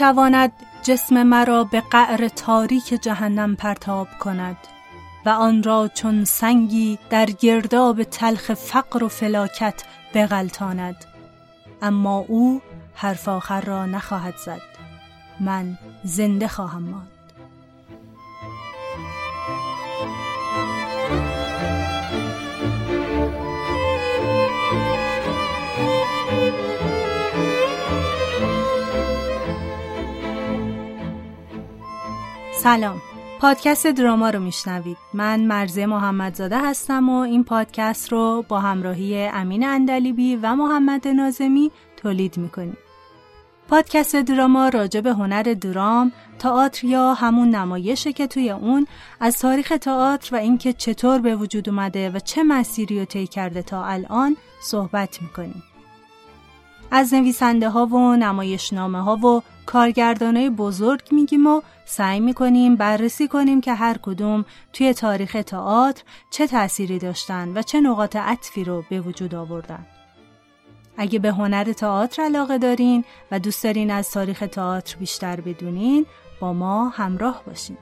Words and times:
می‌تواند 0.00 0.52
جسم 0.82 1.22
مرا 1.22 1.64
به 1.64 1.80
قعر 1.80 2.28
تاریک 2.28 3.02
جهنم 3.02 3.56
پرتاب 3.56 4.08
کند 4.20 4.56
و 5.26 5.28
آن 5.28 5.62
را 5.62 5.88
چون 5.94 6.24
سنگی 6.24 6.98
در 7.10 7.26
گرداب 7.26 8.02
تلخ 8.02 8.54
فقر 8.54 9.04
و 9.04 9.08
فلاکت 9.08 9.82
بغلطاند 10.14 11.04
اما 11.82 12.18
او 12.18 12.62
حرف 12.94 13.28
آخر 13.28 13.60
را 13.60 13.86
نخواهد 13.86 14.34
زد. 14.36 14.60
من 15.40 15.78
زنده 16.04 16.48
خواهم 16.48 16.82
ماند. 16.82 17.20
سلام. 32.62 33.02
پادکست 33.40 33.86
دراما 33.86 34.30
رو 34.30 34.40
میشنوید. 34.40 34.96
من 35.14 35.40
مرزه 35.40 35.86
محمدزاده 35.86 36.58
هستم 36.58 37.08
و 37.08 37.18
این 37.18 37.44
پادکست 37.44 38.12
رو 38.12 38.44
با 38.48 38.60
همراهی 38.60 39.26
امین 39.26 39.64
اندلیبی 39.64 40.36
و 40.36 40.54
محمد 40.54 41.08
نازمی 41.08 41.70
تولید 41.96 42.36
می‌کنیم. 42.38 42.76
پادکست 43.68 44.16
دراما 44.16 44.68
راجع 44.68 45.00
به 45.00 45.12
هنر 45.12 45.42
درام، 45.42 46.12
تئاتر 46.38 46.86
یا 46.86 47.14
همون 47.14 47.50
نمایشه 47.50 48.12
که 48.12 48.26
توی 48.26 48.50
اون 48.50 48.86
از 49.20 49.38
تاریخ 49.38 49.72
تئاتر 49.80 50.34
و 50.34 50.38
اینکه 50.38 50.72
چطور 50.72 51.18
به 51.18 51.36
وجود 51.36 51.68
اومده 51.68 52.10
و 52.10 52.18
چه 52.18 52.42
مسیری 52.42 52.98
رو 52.98 53.04
طی 53.04 53.26
کرده 53.26 53.62
تا 53.62 53.84
الان 53.84 54.36
صحبت 54.62 55.22
می‌کنیم. 55.22 55.62
از 56.90 57.14
نویسنده 57.14 57.68
ها 57.68 57.86
و 57.86 58.16
نمایشنامه 58.16 59.02
ها 59.02 59.16
و 59.16 59.42
کارگردانای 59.72 60.50
بزرگ 60.50 61.02
میگیم 61.10 61.46
و 61.46 61.60
سعی 61.84 62.20
می‌کنیم 62.20 62.76
بررسی 62.76 63.28
کنیم 63.28 63.60
که 63.60 63.74
هر 63.74 63.96
کدوم 64.02 64.44
توی 64.72 64.94
تاریخ 64.94 65.36
تئاتر 65.46 66.02
چه 66.30 66.46
تأثیری 66.46 66.98
داشتن 66.98 67.48
و 67.54 67.62
چه 67.62 67.80
نقاط 67.80 68.16
عطفی 68.16 68.64
رو 68.64 68.84
به 68.90 69.00
وجود 69.00 69.34
آوردن. 69.34 69.86
اگه 70.96 71.18
به 71.18 71.32
هنر 71.32 71.72
تئاتر 71.72 72.22
علاقه 72.22 72.58
دارین 72.58 73.04
و 73.30 73.38
دوست 73.38 73.64
دارین 73.64 73.90
از 73.90 74.10
تاریخ 74.10 74.44
تئاتر 74.52 74.96
بیشتر 74.96 75.40
بدونین 75.40 76.06
با 76.40 76.52
ما 76.52 76.88
همراه 76.88 77.42
باشین. 77.46 77.76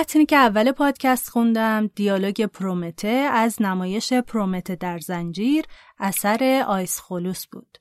متنی 0.00 0.26
که 0.26 0.36
اول 0.36 0.72
پادکست 0.72 1.28
خوندم 1.28 1.90
دیالوگ 1.94 2.46
پرومته 2.46 3.08
از 3.32 3.62
نمایش 3.62 4.12
پرومته 4.12 4.76
در 4.76 4.98
زنجیر 4.98 5.64
اثر 5.98 6.64
آیس 6.68 7.00
خلوس 7.00 7.46
بود. 7.46 7.78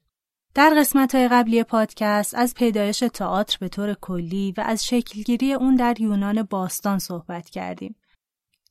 در 0.55 0.73
قسمت 0.77 1.15
های 1.15 1.27
قبلی 1.27 1.63
پادکست 1.63 2.35
از 2.35 2.53
پیدایش 2.53 2.99
تئاتر 2.99 3.57
به 3.59 3.69
طور 3.69 3.93
کلی 3.93 4.53
و 4.57 4.61
از 4.61 4.85
شکلگیری 4.85 5.53
اون 5.53 5.75
در 5.75 6.01
یونان 6.01 6.43
باستان 6.43 6.99
صحبت 6.99 7.49
کردیم. 7.49 7.95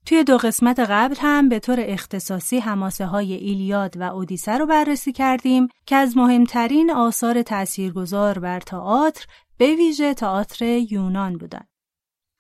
توی 0.07 0.25
دو 0.25 0.37
قسمت 0.37 0.81
قبل 0.81 1.17
هم 1.19 1.49
به 1.49 1.59
طور 1.59 1.77
اختصاصی 1.81 2.59
هماسه 2.59 3.07
های 3.07 3.33
ایلیاد 3.33 3.97
و 3.97 4.03
اودیسه 4.03 4.59
رو 4.59 4.67
بررسی 4.67 5.13
کردیم 5.13 5.69
که 5.87 5.97
از 5.97 6.17
مهمترین 6.17 6.91
آثار 6.91 7.43
تاثیرگذار 7.43 8.39
بر 8.39 8.61
تئاتر 8.61 9.27
به 9.59 9.75
ویژه 9.75 10.15
تئاتر 10.15 10.65
یونان 10.65 11.39
بودند. 11.39 11.78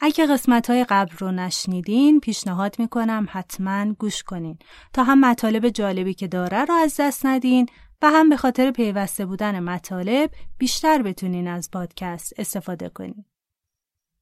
اگه 0.00 0.26
قسمت 0.26 0.70
های 0.70 0.84
قبل 0.88 1.16
رو 1.18 1.32
نشنیدین 1.32 2.20
پیشنهاد 2.20 2.76
می‌کنم 2.78 3.26
حتما 3.30 3.92
گوش 3.92 4.22
کنین 4.22 4.58
تا 4.92 5.04
هم 5.04 5.20
مطالب 5.20 5.68
جالبی 5.68 6.14
که 6.14 6.26
داره 6.26 6.64
رو 6.64 6.74
از 6.74 6.96
دست 7.00 7.26
ندین 7.26 7.66
و 8.02 8.10
هم 8.10 8.28
به 8.28 8.36
خاطر 8.36 8.70
پیوسته 8.70 9.26
بودن 9.26 9.60
مطالب 9.60 10.30
بیشتر 10.58 11.02
بتونین 11.02 11.48
از 11.48 11.70
پادکست 11.70 12.32
استفاده 12.38 12.88
کنین. 12.88 13.24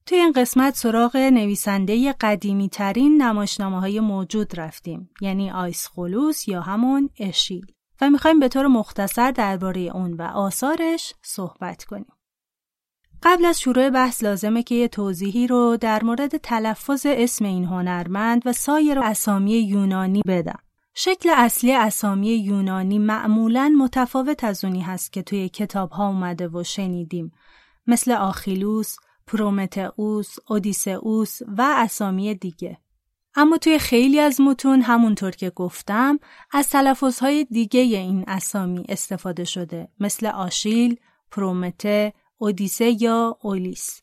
توی 0.05 0.17
این 0.17 0.31
قسمت 0.31 0.75
سراغ 0.75 1.17
نویسنده 1.17 2.13
قدیمی 2.13 2.69
ترین 2.69 3.21
نمایشنامه 3.21 3.79
های 3.79 3.99
موجود 3.99 4.59
رفتیم 4.59 5.09
یعنی 5.21 5.51
آیس 5.51 5.87
خلوس 5.87 6.47
یا 6.47 6.61
همون 6.61 7.09
اشیل 7.19 7.65
و 8.01 8.09
می‌خوایم 8.09 8.39
به 8.39 8.47
طور 8.47 8.67
مختصر 8.67 9.31
درباره 9.31 9.81
اون 9.81 10.13
و 10.13 10.21
آثارش 10.21 11.13
صحبت 11.21 11.83
کنیم. 11.83 12.16
قبل 13.23 13.45
از 13.45 13.59
شروع 13.59 13.89
بحث 13.89 14.23
لازمه 14.23 14.63
که 14.63 14.75
یه 14.75 14.87
توضیحی 14.87 15.47
رو 15.47 15.77
در 15.81 16.03
مورد 16.03 16.37
تلفظ 16.37 17.05
اسم 17.09 17.45
این 17.45 17.65
هنرمند 17.65 18.41
و 18.45 18.53
سایر 18.53 18.99
اسامی 18.99 19.59
یونانی 19.59 20.21
بدم. 20.27 20.59
شکل 20.93 21.29
اصلی 21.35 21.73
اسامی 21.73 22.29
یونانی 22.29 22.99
معمولا 22.99 23.75
متفاوت 23.79 24.43
از 24.43 24.65
اونی 24.65 24.81
هست 24.81 25.13
که 25.13 25.21
توی 25.21 25.49
کتاب 25.49 25.91
ها 25.91 26.07
اومده 26.07 26.47
و 26.47 26.63
شنیدیم 26.63 27.31
مثل 27.87 28.11
آخیلوس، 28.11 28.95
پرومتئوس، 29.27 30.35
اودیسئوس 30.47 31.39
و 31.57 31.73
اسامی 31.77 32.35
دیگه. 32.35 32.77
اما 33.35 33.57
توی 33.57 33.79
خیلی 33.79 34.19
از 34.19 34.41
متون 34.41 34.81
همونطور 34.81 35.31
که 35.31 35.49
گفتم 35.49 36.19
از 36.51 36.69
تلفظهای 36.69 37.43
دیگه 37.43 37.79
این 37.79 38.23
اسامی 38.27 38.85
استفاده 38.89 39.43
شده 39.43 39.87
مثل 39.99 40.27
آشیل، 40.27 40.99
پرومته، 41.31 42.13
اودیسه 42.37 43.03
یا 43.03 43.37
اولیس 43.41 44.01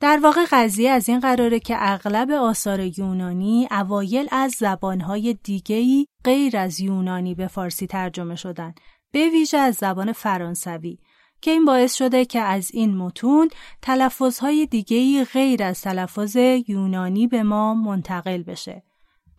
در 0.00 0.20
واقع 0.22 0.44
قضیه 0.50 0.90
از 0.90 1.08
این 1.08 1.20
قراره 1.20 1.60
که 1.60 1.76
اغلب 1.78 2.30
آثار 2.30 2.80
یونانی 2.80 3.68
اوایل 3.70 4.28
از 4.30 4.52
زبانهای 4.52 5.38
دیگهی 5.42 6.06
غیر 6.24 6.56
از 6.56 6.80
یونانی 6.80 7.34
به 7.34 7.46
فارسی 7.46 7.86
ترجمه 7.86 8.36
شدن 8.36 8.74
به 9.12 9.28
ویژه 9.28 9.58
از 9.58 9.74
زبان 9.74 10.12
فرانسوی 10.12 10.98
که 11.40 11.50
این 11.50 11.64
باعث 11.64 11.94
شده 11.94 12.24
که 12.24 12.40
از 12.40 12.70
این 12.72 12.96
متون 12.96 13.48
تلفظهای 13.82 14.66
دیگهی 14.66 15.24
غیر 15.24 15.62
از 15.62 15.80
تلفظ 15.80 16.36
یونانی 16.68 17.26
به 17.26 17.42
ما 17.42 17.74
منتقل 17.74 18.42
بشه 18.42 18.82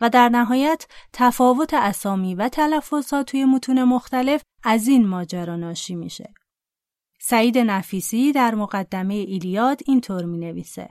و 0.01 0.09
در 0.09 0.29
نهایت 0.29 0.87
تفاوت 1.13 1.73
اسامی 1.73 2.35
و 2.35 2.49
تلفظها 2.49 3.23
توی 3.23 3.45
متون 3.45 3.83
مختلف 3.83 4.41
از 4.63 4.87
این 4.87 5.07
ماجرا 5.07 5.55
ناشی 5.55 5.95
میشه. 5.95 6.33
سعید 7.29 7.57
نفیسی 7.57 8.31
در 8.31 8.55
مقدمه 8.55 9.13
ایلیاد 9.13 9.81
اینطور 9.85 10.25
می 10.25 10.37
نویسه. 10.37 10.89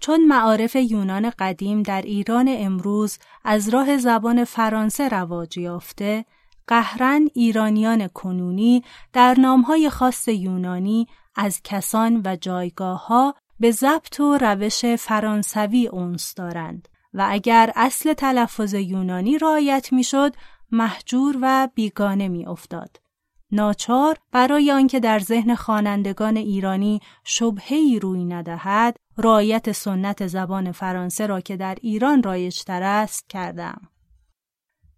چون 0.00 0.24
معارف 0.24 0.76
یونان 0.76 1.32
قدیم 1.38 1.82
در 1.82 2.02
ایران 2.02 2.46
امروز 2.48 3.18
از 3.44 3.68
راه 3.68 3.96
زبان 3.96 4.44
فرانسه 4.44 5.08
رواج 5.08 5.58
یافته، 5.58 6.24
قهرن 6.66 7.28
ایرانیان 7.34 8.08
کنونی 8.08 8.84
در 9.12 9.34
نامهای 9.38 9.90
خاص 9.90 10.28
یونانی 10.28 11.06
از 11.36 11.60
کسان 11.64 12.22
و 12.24 12.36
جایگاه 12.36 13.06
ها 13.06 13.34
به 13.60 13.70
ضبط 13.70 14.20
و 14.20 14.38
روش 14.38 14.84
فرانسوی 14.84 15.86
اونس 15.86 16.34
دارند 16.34 16.88
و 17.14 17.26
اگر 17.30 17.72
اصل 17.76 18.12
تلفظ 18.12 18.74
یونانی 18.74 19.38
رعایت 19.38 19.92
می‌شد 19.92 20.34
محجور 20.72 21.38
و 21.42 21.68
بیگانه 21.74 22.28
می 22.28 22.46
افتاد. 22.46 23.07
ناچار 23.52 24.18
برای 24.32 24.70
آنکه 24.70 25.00
در 25.00 25.18
ذهن 25.18 25.54
خوانندگان 25.54 26.36
ایرانی 26.36 27.00
شبهی 27.24 27.98
روی 27.98 28.24
ندهد 28.24 28.96
رایت 29.16 29.72
سنت 29.72 30.26
زبان 30.26 30.72
فرانسه 30.72 31.26
را 31.26 31.40
که 31.40 31.56
در 31.56 31.76
ایران 31.82 32.22
رایجتر 32.22 32.82
است 32.82 33.28
کردم. 33.28 33.80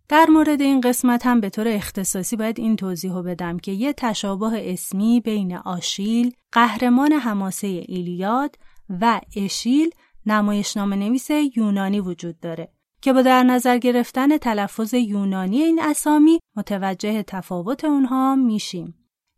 در 0.09 0.27
مورد 0.31 0.61
این 0.61 0.81
قسمت 0.81 1.27
هم 1.27 1.41
به 1.41 1.51
طور 1.51 1.69
اختصاصی 1.69 2.37
باید 2.37 2.61
این 2.61 2.77
توضیح 2.77 3.21
بدم 3.21 3.59
که 3.59 3.73
یه 3.73 3.93
تشابه 3.93 4.73
اسمی 4.73 5.21
بین 5.21 5.57
آشیل 5.57 6.33
قهرمان 6.53 7.13
حماسه 7.13 7.67
ایلیاد 7.67 8.57
و 9.01 9.21
اشیل 9.37 9.91
نمایشنامه 10.27 10.97
نویس 10.97 11.29
یونانی 11.57 12.01
وجود 12.01 12.41
داره. 12.41 12.69
که 13.03 13.13
با 13.13 13.23
در 13.23 13.43
نظر 13.43 13.79
گرفتن 13.79 14.39
تلفظ 14.39 14.95
یونانی 14.95 15.63
این 15.63 15.83
اسامی 15.83 16.41
متوجه 16.57 17.23
تفاوت 17.23 17.85
اونها 17.85 18.37
میشیم. 18.37 18.95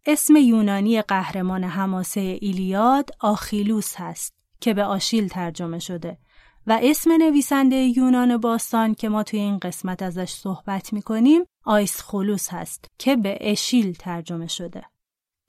اسم 0.06 0.36
یونانی 0.36 1.02
قهرمان 1.02 1.64
حماسه 1.64 2.20
ایلیاد 2.20 3.10
آخیلوس 3.20 3.94
هست 3.96 4.34
که 4.60 4.74
به 4.74 4.84
آشیل 4.84 5.28
ترجمه 5.28 5.78
شده 5.78 6.18
و 6.66 6.78
اسم 6.82 7.12
نویسنده 7.12 7.76
یونان 7.76 8.36
باستان 8.36 8.94
که 8.94 9.08
ما 9.08 9.22
توی 9.22 9.38
این 9.38 9.58
قسمت 9.58 10.02
ازش 10.02 10.30
صحبت 10.30 10.92
می‌کنیم 10.92 11.44
آیس 11.64 12.00
خلوس 12.00 12.48
هست 12.48 12.90
که 12.98 13.16
به 13.16 13.38
اشیل 13.40 13.92
ترجمه 13.92 14.46
شده. 14.46 14.82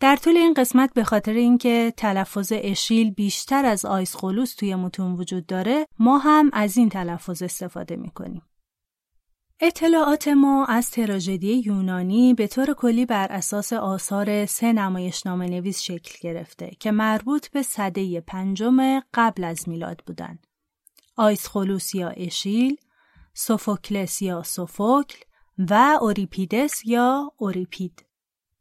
در 0.03 0.15
طول 0.15 0.37
این 0.37 0.53
قسمت 0.53 0.93
به 0.93 1.03
خاطر 1.03 1.33
اینکه 1.33 1.93
تلفظ 1.97 2.53
اشیل 2.55 3.11
بیشتر 3.11 3.65
از 3.65 3.85
آیس 3.85 4.15
خلوس 4.15 4.55
توی 4.55 4.75
متون 4.75 5.11
وجود 5.11 5.45
داره 5.45 5.87
ما 5.99 6.17
هم 6.17 6.49
از 6.53 6.77
این 6.77 6.89
تلفظ 6.89 7.41
استفاده 7.41 7.95
می‌کنیم. 7.95 8.41
اطلاعات 9.59 10.27
ما 10.27 10.65
از 10.65 10.91
تراژدی 10.91 11.53
یونانی 11.65 12.33
به 12.33 12.47
طور 12.47 12.73
کلی 12.73 13.05
بر 13.05 13.27
اساس 13.31 13.73
آثار 13.73 14.45
سه 14.45 14.73
نمایشنامه 14.73 15.47
نویس 15.47 15.81
شکل 15.81 16.15
گرفته 16.21 16.71
که 16.79 16.91
مربوط 16.91 17.47
به 17.47 17.61
صده 17.61 18.21
پنجم 18.21 18.99
قبل 19.13 19.43
از 19.43 19.69
میلاد 19.69 20.03
بودند. 20.05 20.47
آیسخولوس 21.15 21.95
یا 21.95 22.09
اشیل، 22.09 22.77
سوفوکلس 23.33 24.21
یا 24.21 24.43
سوفوکل 24.43 25.17
و 25.57 25.97
اوریپیدس 26.01 26.85
یا 26.85 27.31
اوریپید. 27.37 28.05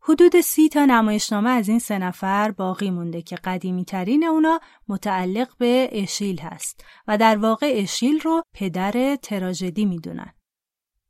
حدود 0.05 0.41
سی 0.41 0.69
تا 0.69 0.85
نمایشنامه 0.85 1.51
از 1.51 1.69
این 1.69 1.79
سه 1.79 1.99
نفر 1.99 2.51
باقی 2.51 2.91
مونده 2.91 3.23
که 3.23 3.37
قدیمی 3.37 3.85
ترین 3.85 4.25
اونا 4.25 4.61
متعلق 4.89 5.57
به 5.59 5.89
اشیل 5.93 6.41
هست 6.41 6.85
و 7.09 7.19
در 7.19 7.37
واقع 7.37 7.73
اشیل 7.77 8.21
رو 8.21 8.43
پدر 8.55 9.17
تراژدی 9.17 9.85
می‌دونن. 9.85 10.33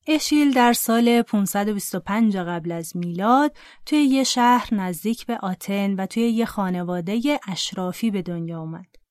اشیل 0.07 0.53
در 0.53 0.73
سال 0.73 1.23
525 1.23 2.37
قبل 2.37 2.73
از 2.73 2.97
میلاد 2.97 3.57
توی 3.87 3.99
یه 3.99 4.25
شهر 4.25 4.75
نزدیک 4.75 5.27
به 5.27 5.39
آتن 5.43 5.95
و 5.95 6.07
توی 6.07 6.23
یه 6.23 6.45
خانواده 6.45 7.41
اشرافی 7.49 8.11
به 8.11 8.23
دنیا 8.23 8.61
اومد. 8.61 9.02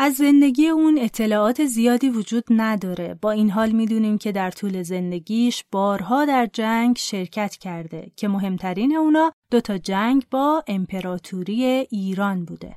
از 0.00 0.14
زندگی 0.14 0.68
اون 0.68 0.98
اطلاعات 0.98 1.64
زیادی 1.64 2.08
وجود 2.10 2.44
نداره. 2.50 3.18
با 3.22 3.30
این 3.30 3.50
حال 3.50 3.70
می‌دونیم 3.70 4.18
که 4.18 4.32
در 4.32 4.50
طول 4.50 4.82
زندگیش 4.82 5.64
بارها 5.72 6.24
در 6.24 6.46
جنگ 6.46 6.96
شرکت 6.96 7.56
کرده 7.56 8.12
که 8.16 8.28
مهمترین 8.28 8.96
اونا 8.96 9.32
دوتا 9.50 9.78
جنگ 9.78 10.26
با 10.30 10.64
امپراتوری 10.68 11.64
ایران 11.64 12.44
بوده. 12.44 12.76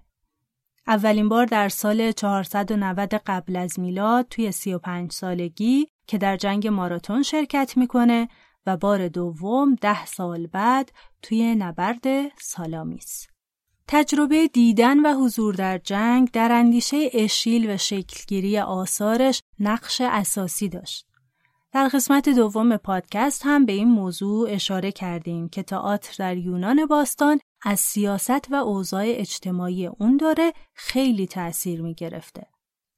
اولین 0.88 1.30
بار 1.30 1.46
در 1.46 1.70
سال 1.70 2.12
490 2.12 3.14
قبل 3.14 3.56
از 3.56 3.80
میلاد 3.80 4.28
توی 4.30 4.52
35 4.52 5.12
سالگی 5.12 5.88
که 6.08 6.18
در 6.18 6.38
جنگ 6.38 6.68
ماراتون 6.68 7.24
شرکت 7.24 7.78
می‌کنه 7.78 8.28
و 8.66 8.78
بار 8.78 9.08
دوم 9.08 9.76
ده 9.76 10.06
سال 10.06 10.48
بعد 10.48 10.92
توی 11.22 11.56
نبرد 11.56 12.06
سالامیس. 12.38 13.31
تجربه 13.94 14.48
دیدن 14.48 15.00
و 15.00 15.14
حضور 15.14 15.54
در 15.54 15.78
جنگ 15.78 16.32
در 16.32 16.52
اندیشه 16.52 17.10
اشیل 17.14 17.70
و 17.70 17.78
شکلگیری 17.78 18.60
آثارش 18.60 19.42
نقش 19.60 20.02
اساسی 20.02 20.70
داشت. 20.70 21.06
در 21.72 21.88
قسمت 21.88 22.30
دوم 22.30 22.78
پادکست 22.78 23.42
هم 23.46 23.66
به 23.66 23.74
این 23.74 23.88
موضوع 23.88 24.50
اشاره 24.52 24.92
کردیم 24.92 25.50
که 25.50 25.64
تئاتر 25.64 26.16
در 26.20 26.38
یونان 26.38 26.86
باستان 26.86 27.40
از 27.64 27.80
سیاست 27.80 28.52
و 28.52 28.56
اوضاع 28.56 29.04
اجتماعی 29.08 29.88
اون 29.88 30.18
داره 30.18 30.54
خیلی 30.74 31.28
تأثیر 31.28 31.82
می 31.82 31.94
گرفته. 31.94 32.48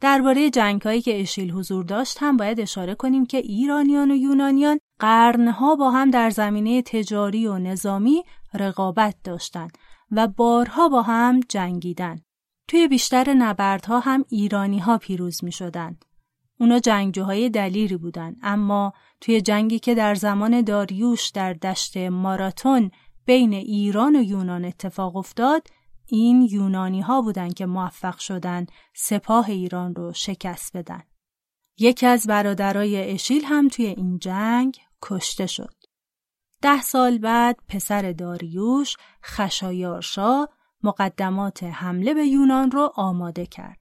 درباره 0.02 0.50
جنگهایی 0.50 1.02
که 1.02 1.22
اشیل 1.22 1.52
حضور 1.52 1.86
داشت 1.86 2.18
هم 2.22 2.38
باید 2.38 2.60
اشاره 2.60 2.96
کنیم 2.96 3.26
که 3.26 3.38
ایرانیان 3.38 4.12
و 4.12 4.16
یونانیان 4.16 4.80
قرنها 5.00 5.76
با 5.76 5.92
هم 5.92 6.12
در 6.12 6.30
زمینه 6.30 6.82
تجاری 6.82 7.48
و 7.48 7.58
نظامی 7.58 8.24
رقابت 8.54 9.16
داشتند 9.24 9.78
و 10.16 10.28
بارها 10.28 10.90
با 10.90 11.02
هم 11.02 11.40
جنگیدن. 11.40 12.22
توی 12.68 12.88
بیشتر 12.88 13.34
نبردها 13.34 14.00
هم 14.00 14.26
ایرانی 14.30 14.80
ها 14.80 14.98
پیروز 14.98 15.44
می 15.44 15.52
شدن. 15.52 15.98
اونا 16.60 16.80
جنگجوهای 16.80 17.50
دلیری 17.50 17.98
بودن 17.98 18.36
اما 18.42 18.94
توی 19.22 19.42
جنگی 19.42 19.80
که 19.80 19.96
در 19.96 20.16
زمان 20.16 20.62
داریوش 20.62 21.30
در 21.30 21.54
دشت 21.54 21.98
ماراتون 21.98 22.92
بین 23.26 23.54
ایران 23.54 24.16
و 24.16 24.24
یونان 24.24 24.66
اتفاق 24.66 25.16
افتاد 25.16 25.68
این 26.08 26.42
یونانی 26.42 27.02
ها 27.02 27.22
بودن 27.22 27.50
که 27.50 27.66
موفق 27.66 28.18
شدن 28.18 28.66
سپاه 28.96 29.50
ایران 29.50 29.96
رو 29.96 30.14
شکست 30.14 30.78
بدن. 30.78 31.04
یکی 31.80 32.06
از 32.06 32.28
برادرای 32.28 33.12
اشیل 33.12 33.46
هم 33.46 33.68
توی 33.68 33.86
این 33.86 34.20
جنگ 34.20 34.78
کشته 35.02 35.46
شد. 35.46 35.83
ده 36.64 36.82
سال 36.82 37.18
بعد 37.18 37.60
پسر 37.68 38.12
داریوش 38.12 38.96
خشایارشا 39.26 40.46
مقدمات 40.84 41.64
حمله 41.64 42.14
به 42.14 42.26
یونان 42.28 42.72
رو 42.72 42.92
آماده 42.96 43.46
کرد. 43.46 43.80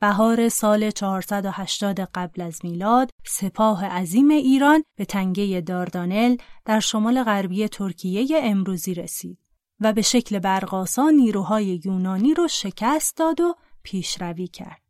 بهار 0.00 0.48
سال 0.48 0.90
480 0.90 2.00
قبل 2.00 2.42
از 2.42 2.60
میلاد 2.64 3.10
سپاه 3.26 3.86
عظیم 3.86 4.30
ایران 4.30 4.84
به 4.96 5.04
تنگه 5.04 5.60
داردانل 5.60 6.36
در 6.64 6.80
شمال 6.80 7.24
غربی 7.24 7.68
ترکیه 7.68 8.40
امروزی 8.42 8.94
رسید 8.94 9.38
و 9.80 9.92
به 9.92 10.02
شکل 10.02 10.38
برقاسا 10.38 11.10
نیروهای 11.10 11.80
یونانی 11.84 12.34
رو 12.34 12.48
شکست 12.48 13.16
داد 13.16 13.40
و 13.40 13.54
پیشروی 13.82 14.48
کرد. 14.48 14.82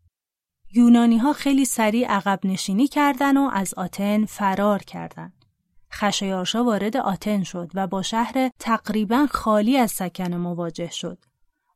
یونانی 0.75 1.19
ها 1.19 1.33
خیلی 1.33 1.65
سریع 1.65 2.09
عقب 2.09 2.41
نشینی 2.45 2.89
کردن 2.89 3.37
و 3.37 3.51
از 3.53 3.75
آتن 3.75 4.25
فرار 4.25 4.79
کردند. 4.79 5.40
خشایارشا 5.93 6.65
وارد 6.65 6.97
آتن 6.97 7.43
شد 7.43 7.71
و 7.75 7.87
با 7.87 8.03
شهر 8.03 8.51
تقریبا 8.59 9.27
خالی 9.31 9.77
از 9.77 9.91
سکن 9.91 10.35
مواجه 10.35 10.91
شد. 10.91 11.19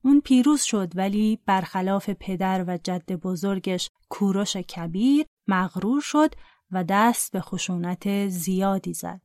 اون 0.05 0.21
پیروز 0.21 0.63
شد 0.63 0.93
ولی 0.95 1.39
برخلاف 1.47 2.11
پدر 2.11 2.65
و 2.67 2.79
جد 2.85 3.13
بزرگش 3.13 3.91
کوروش 4.09 4.57
کبیر 4.57 5.27
مغرور 5.49 6.01
شد 6.01 6.35
و 6.71 6.85
دست 6.85 7.33
به 7.33 7.41
خشونت 7.41 8.29
زیادی 8.29 8.95
زد. 8.95 9.21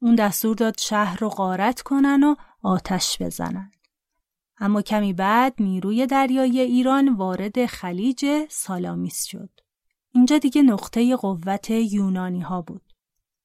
اون 0.00 0.14
دستور 0.14 0.54
داد 0.56 0.78
شهر 0.78 1.18
رو 1.18 1.28
غارت 1.28 1.82
کنن 1.82 2.22
و 2.24 2.34
آتش 2.62 3.22
بزنن. 3.22 3.70
اما 4.58 4.82
کمی 4.82 5.12
بعد 5.12 5.54
نیروی 5.58 6.06
دریایی 6.06 6.60
ایران 6.60 7.14
وارد 7.14 7.66
خلیج 7.66 8.26
سالامیس 8.50 9.24
شد. 9.24 9.50
اینجا 10.12 10.38
دیگه 10.38 10.62
نقطه 10.62 11.16
قوت 11.16 11.70
یونانی 11.70 12.40
ها 12.40 12.62
بود. 12.62 12.87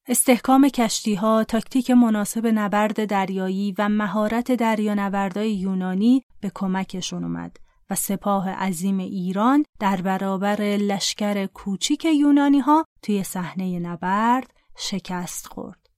استحکام 0.07 0.69
کشتی 0.69 1.15
ها، 1.15 1.43
تاکتیک 1.43 1.91
مناسب 1.91 2.47
نبرد 2.47 3.05
دریایی 3.05 3.75
و 3.77 3.89
مهارت 3.89 4.51
دریانوردای 4.51 5.53
یونانی 5.53 6.23
به 6.41 6.51
کمکشون 6.55 7.23
اومد 7.23 7.57
و 7.89 7.95
سپاه 7.95 8.49
عظیم 8.49 8.97
ایران 8.97 9.65
در 9.79 10.01
برابر 10.01 10.61
لشکر 10.61 11.45
کوچیک 11.45 12.05
یونانی 12.05 12.59
ها 12.59 12.85
توی 13.01 13.23
صحنه 13.23 13.79
نبرد 13.79 14.53
شکست 14.77 15.47
خورد. 15.47 15.89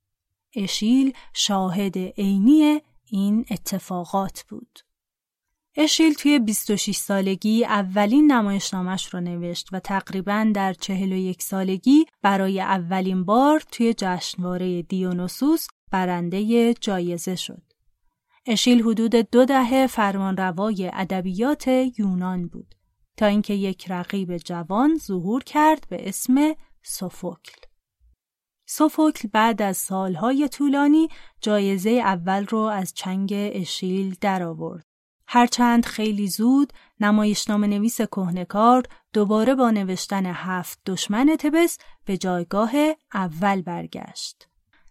اشیل 0.56 1.14
شاهد 1.34 1.98
عینی 1.98 2.82
این 3.06 3.46
اتفاقات 3.52 4.44
بود. 4.50 4.80
اشیل 5.78 6.14
توی 6.14 6.40
26 6.40 6.96
سالگی 6.96 7.66
اولین 7.66 8.32
نمایشنامش 8.32 9.14
رو 9.14 9.20
نوشت 9.22 9.70
و 9.72 9.80
تقریبا 9.80 10.52
در 10.54 10.74
41 10.74 11.42
سالگی 11.42 12.06
برای 12.22 12.62
اولین 12.62 13.24
بار 13.24 13.60
توی 13.72 13.94
جشنواره 13.98 14.82
دیونوسوس 14.82 15.68
برنده 15.92 16.74
جایزه 16.74 17.36
شد. 17.36 17.62
اشیل 18.46 18.82
حدود 18.82 19.16
دو 19.16 19.46
دهه 19.46 19.88
فرمانروای 19.88 20.92
ادبیات 20.94 21.68
یونان 21.98 22.48
بود 22.48 22.76
تا 23.18 23.26
اینکه 23.26 23.54
یک 23.54 23.92
رقیب 23.92 24.38
جوان 24.38 24.98
ظهور 24.98 25.44
کرد 25.44 25.88
به 25.90 26.10
اسم 26.10 26.54
سوفوکل. 26.84 27.62
سوفوکل 28.68 29.28
بعد 29.34 29.62
از 29.62 29.78
سالهای 29.78 30.50
طولانی 30.50 31.08
جایزه 31.42 31.90
اول 31.90 32.46
رو 32.46 32.60
از 32.60 32.94
چنگ 32.94 33.34
اشیل 33.34 34.16
درآورد. 34.22 34.95
هرچند 35.28 35.86
خیلی 35.86 36.28
زود 36.28 36.74
نمایشنامه 37.00 37.68
نویس 37.68 38.02
کهنکار 38.02 38.84
دوباره 39.14 39.56
با 39.56 39.72
نوشتن 39.72 40.26
هفت 40.26 40.80
دشمن 40.86 41.36
تبس 41.40 41.78
به 42.06 42.18
جایگاه 42.18 42.72
اول 43.14 43.62
برگشت. 43.62 44.48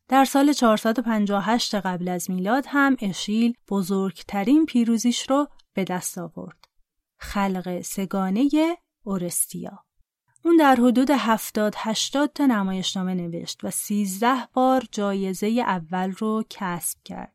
در 0.09 0.25
سال 0.25 0.53
458 0.53 1.75
قبل 1.75 2.09
از 2.09 2.31
میلاد 2.31 2.65
هم 2.69 2.97
اشیل 3.01 3.55
بزرگترین 3.69 4.67
پیروزیش 4.67 5.31
رو 5.31 5.49
به 5.75 5.85
دست 5.85 6.19
آورد. 6.19 6.69
خلق 7.19 7.81
سگانه 7.81 8.49
اورستیا. 9.05 9.85
اون 10.45 10.57
در 10.57 10.77
حدود 10.77 11.11
70 11.11 11.75
80 11.77 12.33
تا 12.33 12.47
نمایشنامه 12.47 13.15
نوشت 13.15 13.65
و 13.65 13.71
13 13.71 14.47
بار 14.53 14.85
جایزه 14.93 15.47
اول 15.47 16.13
رو 16.13 16.45
کسب 16.51 16.99
کرد. 17.05 17.34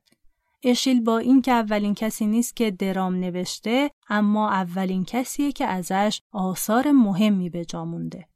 اشیل 0.63 1.03
با 1.03 1.17
این 1.17 1.41
که 1.41 1.51
اولین 1.51 1.93
کسی 1.93 2.27
نیست 2.27 2.55
که 2.55 2.71
درام 2.71 3.15
نوشته 3.15 3.91
اما 4.09 4.49
اولین 4.49 5.05
کسیه 5.05 5.51
که 5.51 5.65
ازش 5.65 6.21
آثار 6.31 6.91
مهمی 6.91 7.49
به 7.49 7.65
جا 7.65 7.85
مونده. 7.85 8.27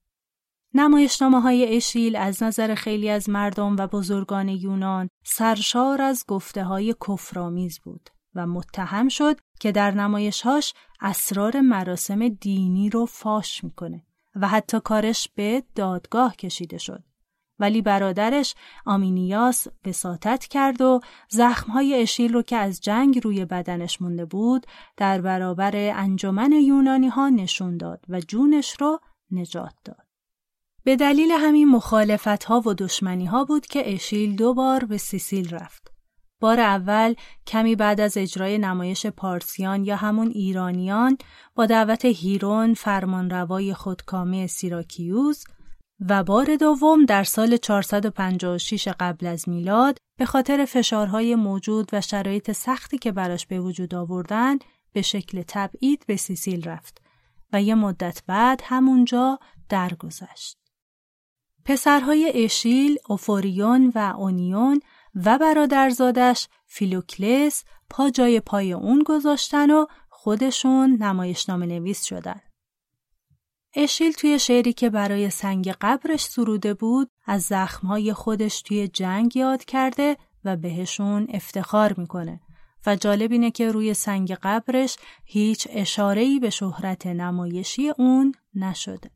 نمایشنامه 0.74 1.42
های 1.42 1.76
اشیل 1.76 2.16
از 2.16 2.44
نظر 2.44 2.76
خیلی 2.76 3.10
از 3.10 3.30
مردم 3.30 3.76
و 3.76 3.88
بزرگان 3.88 4.50
یونان 4.50 5.10
سرشار 5.26 6.02
از 6.02 6.24
گفته 6.28 6.64
های 6.64 6.96
کفرآمیز 7.08 7.80
بود 7.80 8.10
و 8.36 8.48
متهم 8.48 9.10
شد 9.10 9.40
که 9.60 9.72
در 9.72 9.92
نمایشهاش 9.92 10.74
اسرار 11.02 11.62
مراسم 11.62 12.30
دینی 12.30 12.90
رو 12.90 13.06
فاش 13.06 13.64
می‌کنه 13.64 14.06
و 14.36 14.48
حتی 14.48 14.80
کارش 14.80 15.30
به 15.36 15.64
دادگاه 15.76 16.36
کشیده 16.36 16.78
شد. 16.78 17.04
ولی 17.64 17.82
برادرش 17.82 18.56
آمینیاس 18.86 19.68
بساتت 19.84 20.46
کرد 20.46 20.82
و 20.82 21.00
زخمهای 21.30 22.02
اشیل 22.02 22.34
رو 22.34 22.42
که 22.42 22.56
از 22.56 22.82
جنگ 22.82 23.24
روی 23.24 23.46
بدنش 23.46 24.02
مونده 24.02 24.26
بود 24.26 24.68
در 24.98 25.22
برابر 25.22 25.72
انجمن 25.76 26.52
یونانی 26.52 27.08
ها 27.08 27.30
نشون 27.30 27.78
داد 27.78 28.06
و 28.10 28.20
جونش 28.20 28.76
رو 28.80 29.00
نجات 29.32 29.74
داد. 29.86 30.06
به 30.84 30.96
دلیل 30.96 31.32
همین 31.32 31.70
مخالفت 31.70 32.44
ها 32.44 32.62
و 32.66 32.74
دشمنی 32.74 33.26
ها 33.26 33.44
بود 33.44 33.66
که 33.66 33.94
اشیل 33.94 34.36
دو 34.36 34.54
بار 34.54 34.86
به 34.86 34.98
سیسیل 34.98 35.50
رفت. 35.50 35.92
بار 36.40 36.60
اول 36.60 37.14
کمی 37.48 37.76
بعد 37.76 38.02
از 38.02 38.18
اجرای 38.18 38.58
نمایش 38.58 39.06
پارسیان 39.06 39.86
یا 39.86 39.96
همون 39.96 40.28
ایرانیان 40.28 41.18
با 41.56 41.66
دعوت 41.66 42.06
هیرون 42.06 42.74
فرمانروای 42.74 43.74
خودکامه 43.74 44.48
سیراکیوز 44.48 45.44
و 46.10 46.24
بار 46.24 46.56
دوم 46.56 47.06
در 47.06 47.24
سال 47.24 47.58
456 47.58 48.88
قبل 48.88 49.26
از 49.26 49.50
میلاد 49.50 49.98
به 50.18 50.26
خاطر 50.26 50.66
فشارهای 50.66 51.36
موجود 51.36 51.90
و 51.94 52.02
شرایط 52.02 52.52
سختی 52.52 52.98
که 52.98 53.12
براش 53.12 53.48
به 53.48 53.60
وجود 53.60 53.96
آوردن 53.96 54.58
به 54.94 55.02
شکل 55.02 55.44
تبعید 55.48 56.04
به 56.08 56.16
سیسیل 56.16 56.64
رفت 56.64 57.02
و 57.54 57.62
یه 57.62 57.76
مدت 57.76 58.24
بعد 58.28 58.62
همونجا 58.64 59.40
درگذشت. 59.70 60.58
پسرهای 61.66 62.32
اشیل، 62.36 62.98
اوفوریون 63.10 63.92
و 63.96 64.14
اونیون 64.18 64.80
و 65.16 65.38
برادرزادش 65.38 66.48
فیلوکلس 66.66 67.64
پا 67.90 68.10
جای 68.10 68.40
پای 68.40 68.74
اون 68.74 69.04
گذاشتن 69.06 69.72
و 69.72 69.86
خودشون 70.10 71.04
نمایشنامه 71.04 71.66
نویس 71.66 72.04
شدن. 72.04 72.42
اشیل 73.76 74.12
توی 74.12 74.40
شعری 74.40 74.74
که 74.74 74.90
برای 74.90 75.30
سنگ 75.30 75.70
قبرش 75.82 76.26
سروده 76.26 76.74
بود 76.74 77.10
از 77.26 77.42
زخمهای 77.42 78.14
خودش 78.14 78.62
توی 78.62 78.88
جنگ 78.88 79.36
یاد 79.36 79.66
کرده 79.66 80.18
و 80.46 80.58
بهشون 80.58 81.28
افتخار 81.34 81.94
می‌کنه 81.98 82.40
و 82.86 82.96
جالب 82.96 83.32
اینه 83.32 83.52
که 83.52 83.72
روی 83.72 83.94
سنگ 83.94 84.32
قبرش 84.32 84.98
هیچ 85.26 85.68
اشارهی 85.72 86.40
به 86.40 86.50
شهرت 86.50 87.08
نمایشی 87.08 87.90
اون 87.90 88.32
نشده. 88.56 89.12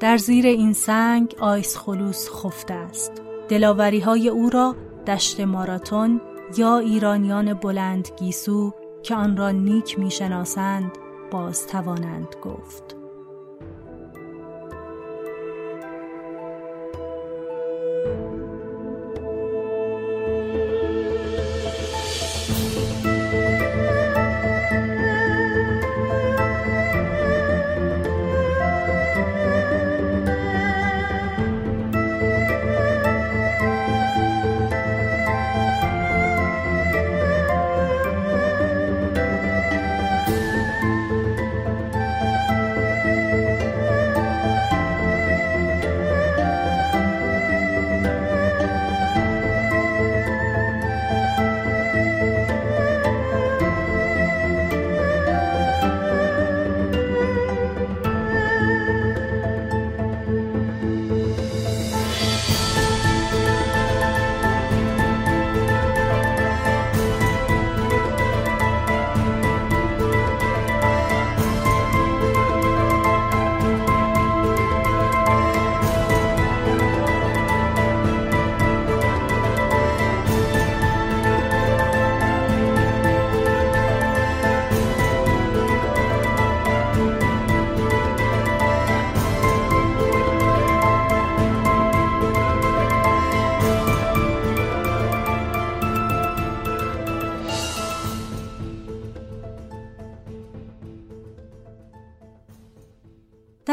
در 0.00 0.16
زیر 0.16 0.46
این 0.46 0.72
سنگ 0.72 1.34
آیس 1.40 1.76
خلوص 1.76 2.28
خفته 2.30 2.74
است. 2.74 3.12
دلاوری 3.48 4.00
های 4.00 4.28
او 4.28 4.50
را 4.50 4.76
دشت 5.06 5.40
ماراتون 5.40 6.20
یا 6.58 6.78
ایرانیان 6.78 7.54
بلند 7.54 8.08
گیسو 8.18 8.74
که 9.06 9.14
آن 9.14 9.36
را 9.36 9.50
نیک 9.50 9.98
می‌شناسند 9.98 10.92
باز 11.30 11.66
توانند 11.66 12.36
گفت. 12.42 12.95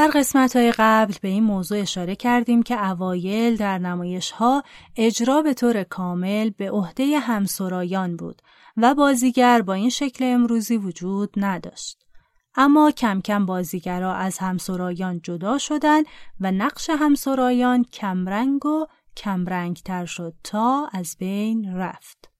در 0.03 0.09
قسمت 0.09 0.55
های 0.55 0.73
قبل 0.77 1.13
به 1.21 1.27
این 1.27 1.43
موضوع 1.43 1.79
اشاره 1.79 2.15
کردیم 2.15 2.63
که 2.63 2.85
اوایل 2.89 3.55
در 3.57 3.77
نمایش 3.77 4.31
ها 4.31 4.63
اجرا 4.95 5.41
به 5.41 5.53
طور 5.53 5.83
کامل 5.83 6.49
به 6.49 6.71
عهده 6.71 7.19
همسرایان 7.19 8.15
بود 8.15 8.41
و 8.77 8.95
بازیگر 8.95 9.61
با 9.61 9.73
این 9.73 9.89
شکل 9.89 10.25
امروزی 10.25 10.77
وجود 10.77 11.33
نداشت. 11.37 11.97
اما 12.55 12.91
کم 12.91 13.21
کم 13.21 13.45
بازیگرها 13.45 14.13
از 14.13 14.37
همسرایان 14.37 15.21
جدا 15.21 15.57
شدند 15.57 16.05
و 16.39 16.51
نقش 16.51 16.89
همسرایان 16.89 17.83
کمرنگ 17.83 18.65
و 18.65 18.85
کمرنگ 19.17 19.77
تر 19.77 20.05
شد 20.05 20.33
تا 20.43 20.89
از 20.93 21.15
بین 21.19 21.75
رفت. 21.75 22.32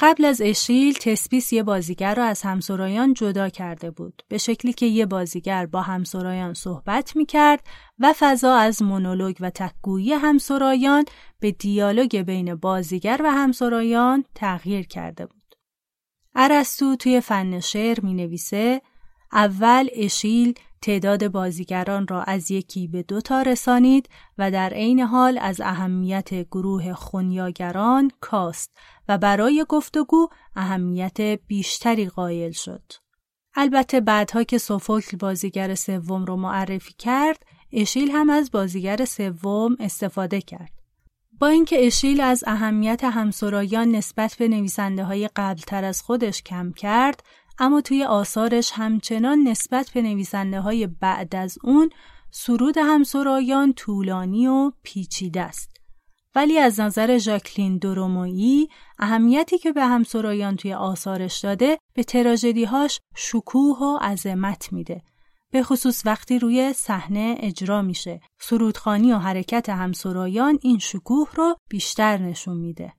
قبل 0.00 0.24
از 0.24 0.40
اشیل 0.40 0.94
تسپیس 0.94 1.52
یه 1.52 1.62
بازیگر 1.62 2.14
را 2.14 2.24
از 2.24 2.42
همسرایان 2.42 3.14
جدا 3.14 3.48
کرده 3.48 3.90
بود 3.90 4.22
به 4.28 4.38
شکلی 4.38 4.72
که 4.72 4.86
یه 4.86 5.06
بازیگر 5.06 5.66
با 5.66 5.82
همسرایان 5.82 6.54
صحبت 6.54 7.16
می 7.16 7.26
کرد 7.26 7.66
و 7.98 8.14
فضا 8.18 8.54
از 8.54 8.82
مونولوگ 8.82 9.36
و 9.40 9.50
تکگویی 9.50 10.12
همسرایان 10.12 11.04
به 11.40 11.52
دیالوگ 11.52 12.16
بین 12.16 12.54
بازیگر 12.54 13.20
و 13.24 13.30
همسرایان 13.30 14.24
تغییر 14.34 14.86
کرده 14.86 15.26
بود. 15.26 15.54
ارسطو 16.34 16.96
توی 16.96 17.20
فن 17.20 17.60
شعر 17.60 18.00
می 18.00 18.14
نویسه 18.14 18.82
اول 19.32 19.88
اشیل 19.92 20.54
تعداد 20.82 21.28
بازیگران 21.28 22.08
را 22.08 22.22
از 22.22 22.50
یکی 22.50 22.88
به 22.88 23.02
دو 23.02 23.20
تا 23.20 23.42
رسانید 23.42 24.08
و 24.38 24.50
در 24.50 24.70
عین 24.74 25.00
حال 25.00 25.38
از 25.38 25.60
اهمیت 25.60 26.34
گروه 26.34 26.92
خونیاگران 26.92 28.10
کاست 28.20 28.76
و 29.08 29.18
برای 29.18 29.66
گفتگو 29.68 30.28
اهمیت 30.56 31.20
بیشتری 31.20 32.08
قائل 32.08 32.50
شد. 32.50 32.92
البته 33.54 34.00
بعدها 34.00 34.42
که 34.42 34.58
سوفوکل 34.58 35.16
بازیگر 35.16 35.74
سوم 35.74 36.24
رو 36.24 36.36
معرفی 36.36 36.94
کرد، 36.98 37.42
اشیل 37.72 38.10
هم 38.10 38.30
از 38.30 38.50
بازیگر 38.50 39.04
سوم 39.04 39.76
استفاده 39.80 40.40
کرد. 40.40 40.72
با 41.40 41.46
اینکه 41.46 41.86
اشیل 41.86 42.20
از 42.20 42.44
اهمیت 42.46 43.04
همسرایان 43.04 43.88
نسبت 43.88 44.36
به 44.38 44.48
نویسنده 44.48 45.04
های 45.04 45.28
قبلتر 45.36 45.84
از 45.84 46.02
خودش 46.02 46.42
کم 46.42 46.72
کرد، 46.72 47.22
اما 47.58 47.80
توی 47.80 48.04
آثارش 48.04 48.72
همچنان 48.74 49.38
نسبت 49.38 49.90
به 49.90 50.02
نویسنده 50.02 50.60
های 50.60 50.86
بعد 50.86 51.36
از 51.36 51.58
اون 51.62 51.90
سرود 52.30 52.78
همسرایان 52.78 53.72
طولانی 53.72 54.46
و 54.46 54.72
پیچیده 54.82 55.40
است. 55.40 55.70
ولی 56.34 56.58
از 56.58 56.80
نظر 56.80 57.18
ژاکلین 57.18 57.78
درومویی 57.78 58.68
اهمیتی 58.98 59.58
که 59.58 59.72
به 59.72 59.84
همسرایان 59.84 60.56
توی 60.56 60.74
آثارش 60.74 61.38
داده 61.38 61.78
به 61.94 62.04
تراژدیهاش 62.04 63.00
شکوه 63.16 63.78
و 63.78 63.98
عظمت 64.00 64.72
میده. 64.72 65.02
به 65.50 65.62
خصوص 65.62 66.06
وقتی 66.06 66.38
روی 66.38 66.72
صحنه 66.72 67.36
اجرا 67.38 67.82
میشه. 67.82 68.20
سرودخانی 68.40 69.12
و 69.12 69.18
حرکت 69.18 69.68
همسرایان 69.68 70.58
این 70.62 70.78
شکوه 70.78 71.28
رو 71.36 71.56
بیشتر 71.68 72.18
نشون 72.18 72.56
میده. 72.56 72.92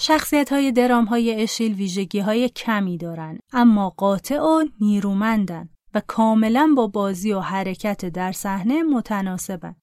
شخصیت 0.00 0.52
های 0.52 0.72
درام 0.72 1.04
های 1.04 1.42
اشیل 1.42 1.74
ویژگی 1.74 2.20
های 2.20 2.48
کمی 2.48 2.98
دارن 2.98 3.38
اما 3.52 3.90
قاطع 3.90 4.40
و 4.40 4.64
نیرومندن 4.80 5.68
و 5.94 6.02
کاملا 6.06 6.72
با 6.76 6.86
بازی 6.86 7.32
و 7.32 7.40
حرکت 7.40 8.04
در 8.04 8.32
صحنه 8.32 8.82
متناسبن. 8.82 9.76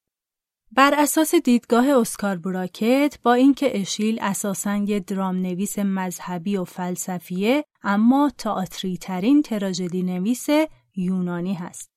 بر 0.71 0.93
اساس 0.97 1.35
دیدگاه 1.35 1.89
اسکار 1.89 2.35
براکت 2.35 3.19
با 3.23 3.33
اینکه 3.33 3.81
اشیل 3.81 4.19
اساساً 4.21 4.75
یه 4.75 4.99
درام 4.99 5.35
نویس 5.35 5.79
مذهبی 5.79 6.57
و 6.57 6.63
فلسفیه 6.63 7.65
اما 7.83 8.31
تئاتری 8.37 8.97
ترین 8.97 9.41
تراژدی 9.41 10.03
نویس 10.03 10.47
یونانی 10.95 11.53
هست. 11.53 11.94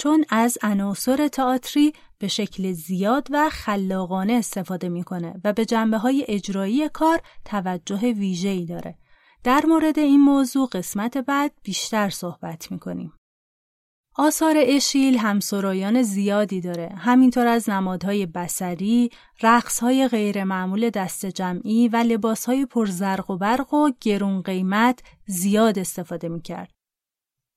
چون 0.00 0.24
از 0.28 0.58
عناصر 0.62 1.28
تئاتری 1.28 1.92
به 2.18 2.28
شکل 2.28 2.72
زیاد 2.72 3.28
و 3.30 3.50
خلاقانه 3.50 4.32
استفاده 4.32 4.88
می‌کنه 4.88 5.34
و 5.44 5.52
به 5.52 5.64
جنبه 5.64 5.98
های 5.98 6.24
اجرایی 6.28 6.88
کار 6.88 7.20
توجه 7.44 7.98
ویژه‌ای 7.98 8.66
داره. 8.66 8.98
در 9.44 9.64
مورد 9.68 9.98
این 9.98 10.20
موضوع 10.20 10.68
قسمت 10.72 11.18
بعد 11.18 11.52
بیشتر 11.62 12.10
صحبت 12.10 12.72
می‌کنیم. 12.72 13.12
آثار 14.16 14.54
اشیل 14.58 15.18
همسرایان 15.18 16.02
زیادی 16.02 16.60
داره. 16.60 16.88
همینطور 16.96 17.46
از 17.46 17.70
نمادهای 17.70 18.26
بسری، 18.26 19.10
رقصهای 19.42 20.08
غیرمعمول 20.08 20.90
دست 20.90 21.26
جمعی 21.26 21.88
و 21.88 21.96
لباسهای 21.96 22.66
پرزرق 22.66 23.30
و 23.30 23.36
برق 23.36 23.74
و 23.74 23.90
گرون 24.00 24.42
قیمت 24.42 25.02
زیاد 25.26 25.78
استفاده 25.78 26.28
می‌کرد. 26.28 26.79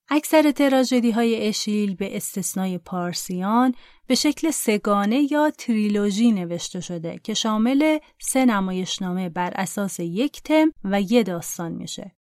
اکثر 0.08 0.50
تراژدی 0.50 1.10
های 1.10 1.48
اشیل 1.48 1.94
به 1.94 2.16
استثنای 2.16 2.78
پارسیان 2.78 3.74
به 4.06 4.14
شکل 4.14 4.50
سگانه 4.50 5.32
یا 5.32 5.50
تریلوژی 5.50 6.32
نوشته 6.32 6.80
شده 6.80 7.20
که 7.22 7.34
شامل 7.34 7.98
سه 8.20 8.44
نمایشنامه 8.44 9.28
بر 9.28 9.52
اساس 9.56 10.00
یک 10.00 10.42
تم 10.42 10.72
و 10.84 11.00
یه 11.00 11.22
داستان 11.22 11.72
میشه. 11.72 12.16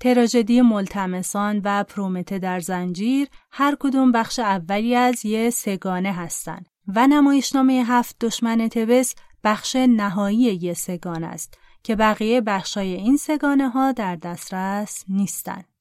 تراژدی 0.00 0.60
ملتمسان 0.60 1.60
و 1.64 1.84
پرومته 1.84 2.38
در 2.38 2.60
زنجیر 2.60 3.28
هر 3.50 3.76
کدوم 3.80 4.12
بخش 4.12 4.38
اولی 4.38 4.94
از 4.94 5.26
یه 5.26 5.50
سگانه 5.50 6.12
هستند 6.12 6.68
و 6.94 7.06
نمایشنامه 7.06 7.84
هفت 7.86 8.16
دشمن 8.20 8.68
تبس 8.68 9.14
بخش 9.44 9.76
نهایی 9.76 10.38
یه 10.38 10.74
سگانه 10.74 11.26
است 11.26 11.58
که 11.82 11.96
بقیه 11.96 12.40
بخشای 12.40 12.94
این 12.94 13.16
سگانه 13.16 13.68
ها 13.68 13.92
در 13.92 14.16
دسترس 14.16 15.04
نیستند. 15.08 15.75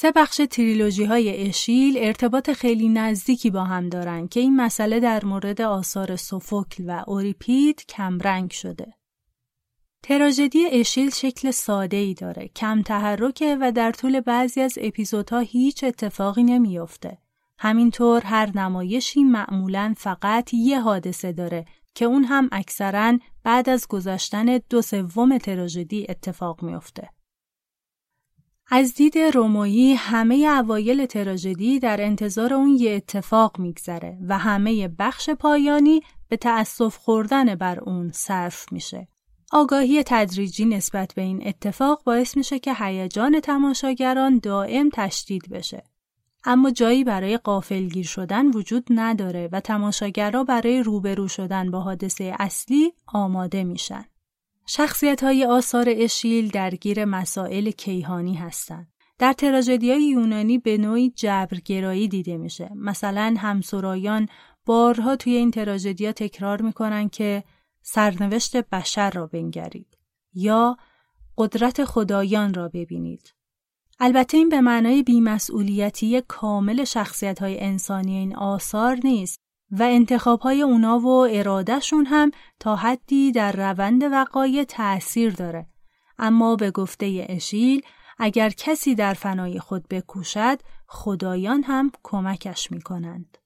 سه 0.00 0.12
بخش 0.12 0.40
تریلوژی 0.50 1.04
های 1.04 1.48
اشیل 1.48 1.96
ارتباط 1.98 2.50
خیلی 2.50 2.88
نزدیکی 2.88 3.50
با 3.50 3.64
هم 3.64 3.88
دارن 3.88 4.28
که 4.28 4.40
این 4.40 4.56
مسئله 4.56 5.00
در 5.00 5.24
مورد 5.24 5.60
آثار 5.60 6.16
سوفوکل 6.16 6.84
و 6.86 7.04
اوریپید 7.06 7.86
کمرنگ 7.86 8.50
شده. 8.50 8.94
تراژدی 10.02 10.66
اشیل 10.66 11.10
شکل 11.10 11.50
ساده 11.50 11.96
ای 11.96 12.14
داره، 12.14 12.48
کم 12.56 12.82
تحرکه 12.82 13.56
و 13.60 13.72
در 13.72 13.92
طول 13.92 14.20
بعضی 14.20 14.60
از 14.60 14.78
اپیزودها 14.80 15.38
هیچ 15.38 15.84
اتفاقی 15.84 16.42
نمیافته. 16.42 17.18
همینطور 17.58 18.22
هر 18.24 18.58
نمایشی 18.58 19.24
معمولا 19.24 19.94
فقط 19.96 20.54
یه 20.54 20.80
حادثه 20.80 21.32
داره 21.32 21.64
که 21.94 22.04
اون 22.04 22.24
هم 22.24 22.48
اکثرا 22.52 23.18
بعد 23.44 23.68
از 23.68 23.88
گذشتن 23.88 24.60
دو 24.70 24.82
سوم 24.82 25.38
تراژدی 25.38 26.06
اتفاق 26.08 26.62
میافته. 26.62 27.08
از 28.70 28.94
دید 28.94 29.18
رومایی 29.18 29.94
همه 29.94 30.34
اوایل 30.34 31.06
تراژدی 31.06 31.78
در 31.78 32.00
انتظار 32.00 32.54
اون 32.54 32.68
یه 32.68 32.90
اتفاق 32.90 33.58
میگذره 33.58 34.18
و 34.28 34.38
همه 34.38 34.88
بخش 34.88 35.30
پایانی 35.30 36.02
به 36.28 36.36
تأسف 36.36 36.96
خوردن 36.96 37.54
بر 37.54 37.80
اون 37.80 38.10
صرف 38.12 38.72
میشه. 38.72 39.08
آگاهی 39.52 40.02
تدریجی 40.06 40.64
نسبت 40.64 41.12
به 41.14 41.22
این 41.22 41.48
اتفاق 41.48 42.02
باعث 42.04 42.36
میشه 42.36 42.58
که 42.58 42.74
هیجان 42.74 43.40
تماشاگران 43.40 44.38
دائم 44.38 44.90
تشدید 44.92 45.48
بشه. 45.50 45.82
اما 46.44 46.70
جایی 46.70 47.04
برای 47.04 47.36
قافلگیر 47.36 48.06
شدن 48.06 48.46
وجود 48.46 48.86
نداره 48.90 49.48
و 49.52 49.60
تماشاگرها 49.60 50.44
برای 50.44 50.82
روبرو 50.82 51.28
شدن 51.28 51.70
با 51.70 51.80
حادثه 51.80 52.34
اصلی 52.38 52.92
آماده 53.06 53.64
میشن. 53.64 54.04
شخصیت 54.70 55.22
های 55.24 55.44
آثار 55.44 55.86
اشیل 55.96 56.50
درگیر 56.50 57.04
مسائل 57.04 57.70
کیهانی 57.70 58.34
هستند. 58.34 58.92
در 59.18 59.32
تراژدی 59.32 59.90
های 59.90 60.02
یونانی 60.02 60.58
به 60.58 60.78
نوعی 60.78 61.10
جبرگرایی 61.10 62.08
دیده 62.08 62.36
میشه. 62.36 62.70
مثلا 62.74 63.34
همسرایان 63.38 64.28
بارها 64.66 65.16
توی 65.16 65.34
این 65.36 65.50
تراژدیا 65.50 66.12
تکرار 66.12 66.62
می‌کنن 66.62 67.08
که 67.08 67.44
سرنوشت 67.82 68.56
بشر 68.56 69.10
را 69.10 69.26
بنگرید 69.26 69.98
یا 70.34 70.76
قدرت 71.38 71.84
خدایان 71.84 72.54
را 72.54 72.68
ببینید. 72.68 73.34
البته 74.00 74.36
این 74.36 74.48
به 74.48 74.60
معنای 74.60 75.02
بیمسئولیتی 75.02 76.22
کامل 76.28 76.84
شخصیت 76.84 77.42
های 77.42 77.60
انسانی 77.60 78.16
این 78.16 78.36
آثار 78.36 78.98
نیست 79.04 79.47
و 79.70 79.82
انتخاب 79.82 80.40
های 80.40 80.62
اونا 80.62 80.98
و 80.98 81.08
ارادهشون 81.08 82.06
هم 82.06 82.30
تا 82.60 82.76
حدی 82.76 83.32
در 83.32 83.52
روند 83.52 84.02
وقایع 84.02 84.64
تأثیر 84.64 85.32
داره. 85.32 85.66
اما 86.18 86.56
به 86.56 86.70
گفته 86.70 87.26
اشیل 87.28 87.82
اگر 88.18 88.50
کسی 88.50 88.94
در 88.94 89.14
فنای 89.14 89.58
خود 89.58 89.88
بکوشد 89.88 90.60
خدایان 90.86 91.62
هم 91.62 91.90
کمکش 92.02 92.70
می 92.72 92.80
کنند. 92.80 93.38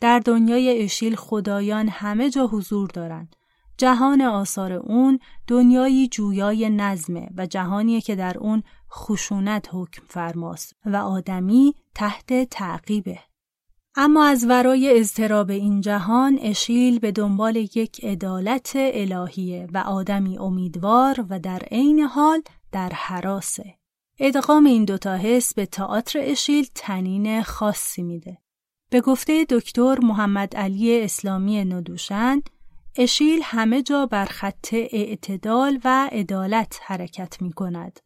در 0.00 0.18
دنیای 0.18 0.82
اشیل 0.82 1.16
خدایان 1.16 1.88
همه 1.88 2.30
جا 2.30 2.46
حضور 2.46 2.90
دارند. 2.90 3.36
جهان 3.78 4.22
آثار 4.22 4.72
اون 4.72 5.18
دنیایی 5.46 6.08
جویای 6.08 6.70
نظمه 6.70 7.28
و 7.36 7.46
جهانی 7.46 8.00
که 8.00 8.16
در 8.16 8.38
اون 8.38 8.62
خشونت 8.92 9.68
حکم 9.72 10.02
فرماست 10.08 10.76
و 10.86 10.96
آدمی 10.96 11.74
تحت 11.94 12.48
تعقیبه. 12.50 13.18
اما 13.96 14.24
از 14.24 14.46
ورای 14.48 14.98
اضطراب 15.00 15.50
این 15.50 15.80
جهان 15.80 16.38
اشیل 16.42 16.98
به 16.98 17.12
دنبال 17.12 17.56
یک 17.56 18.04
عدالت 18.04 18.72
الهیه 18.74 19.68
و 19.72 19.78
آدمی 19.78 20.38
امیدوار 20.38 21.26
و 21.30 21.38
در 21.38 21.58
عین 21.58 22.00
حال 22.00 22.42
در 22.72 22.88
حراسه. 22.88 23.74
ادغام 24.18 24.66
این 24.66 24.84
دوتا 24.84 25.16
حس 25.16 25.54
به 25.54 25.66
تئاتر 25.66 26.18
اشیل 26.22 26.66
تنین 26.74 27.42
خاصی 27.42 28.02
میده. 28.02 28.38
به 28.90 29.00
گفته 29.00 29.46
دکتر 29.50 29.98
محمد 29.98 30.56
علی 30.56 31.00
اسلامی 31.00 31.64
ندوشند 31.64 32.50
اشیل 32.96 33.40
همه 33.42 33.82
جا 33.82 34.06
بر 34.06 34.24
خط 34.24 34.68
اعتدال 34.72 35.80
و 35.84 36.08
عدالت 36.12 36.80
حرکت 36.82 37.42
می 37.42 37.52
کند. 37.52 38.00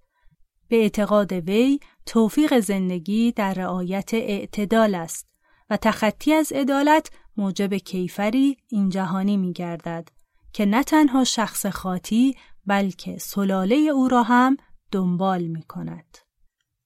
به 0.68 0.76
اعتقاد 0.76 1.32
وی 1.32 1.80
توفیق 2.06 2.58
زندگی 2.60 3.32
در 3.32 3.54
رعایت 3.54 4.14
اعتدال 4.14 4.94
است 4.94 5.28
و 5.70 5.76
تخطی 5.76 6.32
از 6.32 6.52
عدالت 6.52 7.10
موجب 7.36 7.74
کیفری 7.74 8.56
این 8.68 8.88
جهانی 8.88 9.36
می 9.36 9.52
گردد 9.52 10.08
که 10.52 10.66
نه 10.66 10.82
تنها 10.82 11.24
شخص 11.24 11.66
خاطی 11.66 12.36
بلکه 12.66 13.18
سلاله 13.18 13.76
او 13.76 14.08
را 14.08 14.22
هم 14.22 14.56
دنبال 14.92 15.42
می 15.42 15.62
کند. 15.62 16.18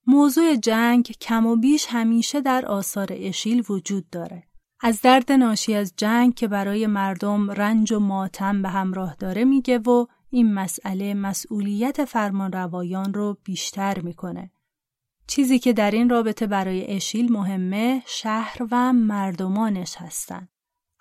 موضوع 0.07 0.57
جنگ 0.57 1.05
کم 1.21 1.47
و 1.47 1.57
بیش 1.57 1.87
همیشه 1.89 2.41
در 2.41 2.67
آثار 2.67 3.09
اشیل 3.11 3.65
وجود 3.69 4.11
داره. 4.11 4.43
از 4.81 5.01
درد 5.01 5.33
ناشی 5.33 5.75
از 5.75 5.93
جنگ 5.97 6.35
که 6.35 6.49
برای 6.49 6.87
مردم 6.87 7.51
رنج 7.51 7.93
و 7.93 7.99
ماتم 7.99 8.63
به 8.63 8.69
همراه 8.69 9.15
داره 9.15 9.45
میگه 9.45 9.79
و 9.79 10.07
این 10.31 10.55
مسئله 10.55 11.15
مسئولیت 11.15 12.05
فرمان 12.05 12.53
روایان 12.53 13.15
رو 13.15 13.39
بیشتر 13.45 14.01
می‌کنه. 14.01 14.51
چیزی 15.27 15.59
که 15.59 15.73
در 15.73 15.91
این 15.91 16.09
رابطه 16.09 16.47
برای 16.47 16.87
اشیل 16.91 17.33
مهمه 17.33 18.03
شهر 18.07 18.57
و 18.71 18.93
مردمانش 18.93 19.97
هستند. 19.97 20.49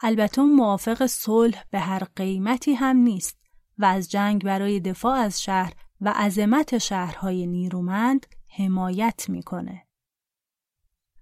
البته 0.02 0.42
موافق 0.42 1.06
صلح 1.06 1.64
به 1.72 1.80
هر 1.80 2.04
قیمتی 2.16 2.74
هم 2.74 2.98
نیست 2.98 3.38
و 3.78 3.86
از 3.86 4.12
جنگ 4.12 4.44
برای 4.44 4.80
دفاع 4.80 5.18
از 5.18 5.42
شهر 5.42 5.74
و 6.02 6.14
عظمت 6.16 6.78
شهرهای 6.78 7.48
نیرومند 7.48 8.26
حمایت 8.58 9.26
می‌کنه. 9.30 9.88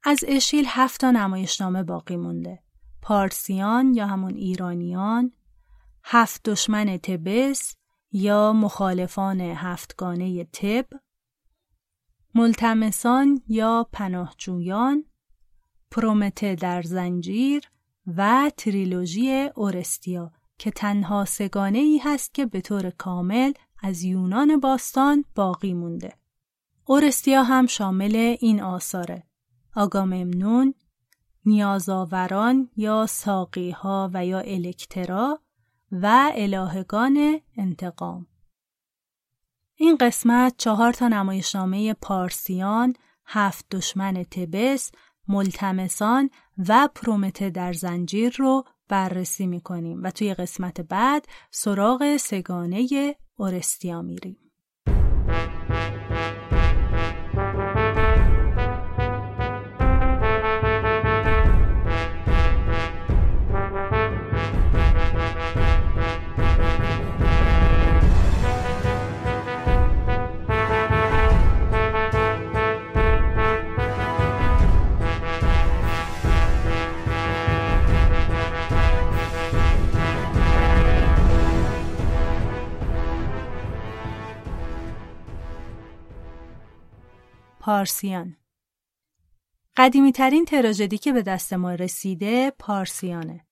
از 0.04 0.20
اشیل 0.28 0.66
هفت 0.68 1.02
تا 1.02 1.12
نمایشنامه 1.12 1.84
باقی 1.84 2.16
مونده. 2.16 2.64
پارسیان 3.02 3.94
یا 3.94 4.08
همون 4.08 4.36
ایرانیان، 4.36 5.32
هفت 6.04 6.50
دشمن 6.50 6.98
تبس 6.98 7.76
یا 8.12 8.54
مخالفان 8.54 9.42
هفتگانه 9.42 10.44
تب، 10.44 10.86
ملتمسان 12.36 13.42
یا 13.48 13.88
پناهجویان، 13.92 15.06
پرومته 15.92 16.56
در 16.56 16.82
زنجیر 16.82 17.64
و 18.18 18.52
تریلوژی 18.58 19.50
اورستیا 19.56 20.32
که 20.58 20.72
تنها 20.72 21.26
سگانه 21.26 21.80
ای 21.80 21.98
هست 21.98 22.34
که 22.34 22.46
به 22.46 22.62
طور 22.62 22.90
کامل 22.90 23.54
از 23.82 24.04
یونان 24.04 24.60
باستان 24.60 25.26
باقی 25.36 25.74
مونده. 25.74 26.14
اورستیا 26.86 27.44
هم 27.44 27.68
شامل 27.68 28.36
این 28.40 28.62
آثاره. 28.62 29.24
آگاممنون، 29.76 30.74
نیازاوران 31.46 32.70
یا 32.76 33.06
ساقیها 33.06 34.12
و 34.14 34.26
یا 34.26 34.40
الکترا 34.40 35.40
و 35.92 36.32
الهگان 36.36 37.40
انتقام. 37.58 38.28
این 39.82 39.98
قسمت 39.98 40.54
چهار 40.58 40.94
تا 40.94 41.08
نمایشنامه 41.08 41.94
پارسیان، 41.94 42.94
هفت 43.26 43.66
دشمن 43.72 44.24
تبس، 44.24 44.92
ملتمسان 45.28 46.30
و 46.68 46.90
پرومته 46.96 47.50
در 47.50 47.74
زنجیر 47.74 48.36
رو 48.38 48.64
بررسی 48.90 49.48
می‌کنیم 49.48 50.04
و 50.04 50.12
توی 50.12 50.34
قسمت 50.34 50.82
بعد 50.82 51.26
سراغ 51.52 52.18
سگانه 52.18 53.16
اورستیا 53.36 54.02
میریم. 54.02 54.38
پارسیان 87.70 88.38
قدیمی 89.78 90.12
ترین 90.12 90.46
تراژدی 90.46 90.98
که 90.98 91.14
به 91.14 91.22
دست 91.22 91.54
ما 91.54 91.74
رسیده 91.74 92.52
پارسیانه. 92.60 93.46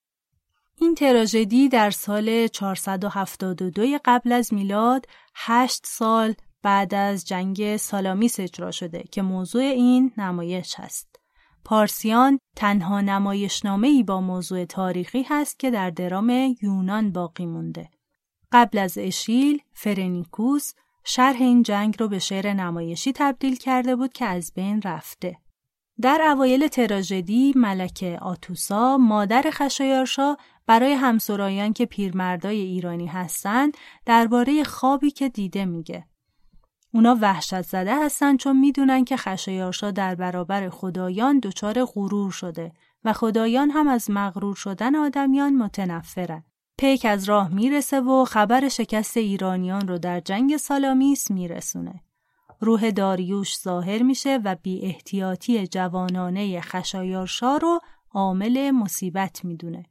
این 0.75 0.95
تراژدی 0.95 1.69
در 1.69 1.91
سال 1.91 2.47
472 2.47 3.99
قبل 4.05 4.31
از 4.31 4.53
میلاد 4.53 5.05
8 5.35 5.85
سال 5.85 6.33
بعد 6.63 6.93
از 6.93 7.25
جنگ 7.25 7.77
سالامیس 7.77 8.39
اجرا 8.39 8.71
شده 8.71 9.03
که 9.11 9.21
موضوع 9.21 9.63
این 9.63 10.13
نمایش 10.17 10.75
هست. 10.77 11.15
پارسیان 11.65 12.39
تنها 12.55 13.01
نمایشنامه 13.01 13.87
ای 13.87 14.03
با 14.03 14.21
موضوع 14.21 14.65
تاریخی 14.65 15.25
هست 15.29 15.59
که 15.59 15.71
در 15.71 15.89
درام 15.89 16.55
یونان 16.61 17.11
باقی 17.11 17.45
مونده. 17.45 17.89
قبل 18.51 18.77
از 18.77 18.97
اشیل، 18.97 19.61
فرنیکوس 19.73 20.73
شرح 21.09 21.35
این 21.39 21.63
جنگ 21.63 21.95
رو 21.99 22.07
به 22.07 22.19
شعر 22.19 22.53
نمایشی 22.53 23.11
تبدیل 23.15 23.55
کرده 23.55 23.95
بود 23.95 24.13
که 24.13 24.25
از 24.25 24.51
بین 24.55 24.81
رفته. 24.81 25.37
در 26.01 26.21
اوایل 26.21 26.67
تراژدی 26.67 27.53
ملکه 27.55 28.17
آتوسا 28.21 28.97
مادر 28.97 29.45
خشایارشا 29.51 30.35
برای 30.65 30.93
همسرایان 30.93 31.73
که 31.73 31.85
پیرمردای 31.85 32.61
ایرانی 32.61 33.07
هستند 33.07 33.77
درباره 34.05 34.63
خوابی 34.63 35.11
که 35.11 35.29
دیده 35.29 35.65
میگه. 35.65 36.05
اونا 36.93 37.17
وحشت 37.21 37.61
زده 37.61 38.05
هستن 38.05 38.37
چون 38.37 38.59
می‌دونن 38.59 39.03
که 39.03 39.17
خشایارشا 39.17 39.91
در 39.91 40.15
برابر 40.15 40.69
خدایان 40.69 41.39
دچار 41.39 41.85
غرور 41.85 42.31
شده 42.31 42.71
و 43.03 43.13
خدایان 43.13 43.69
هم 43.69 43.87
از 43.87 44.09
مغرور 44.11 44.55
شدن 44.55 44.95
آدمیان 44.95 45.55
متنفرن. 45.55 46.43
پیک 46.77 47.05
از 47.05 47.23
راه 47.29 47.53
می‌رسه 47.53 48.01
و 48.01 48.25
خبر 48.25 48.67
شکست 48.67 49.17
ایرانیان 49.17 49.87
رو 49.87 49.97
در 49.97 50.19
جنگ 50.19 50.57
سالامیس 50.57 51.31
میرسونه. 51.31 52.03
روح 52.59 52.91
داریوش 52.91 53.59
ظاهر 53.59 54.03
میشه 54.03 54.39
و 54.43 54.55
بی 54.55 54.81
احتیاطی 54.81 55.67
جوانانه 55.67 56.61
خشایارشا 56.61 57.57
رو 57.57 57.79
عامل 58.11 58.71
مصیبت 58.71 59.45
می‌دونه. 59.45 59.85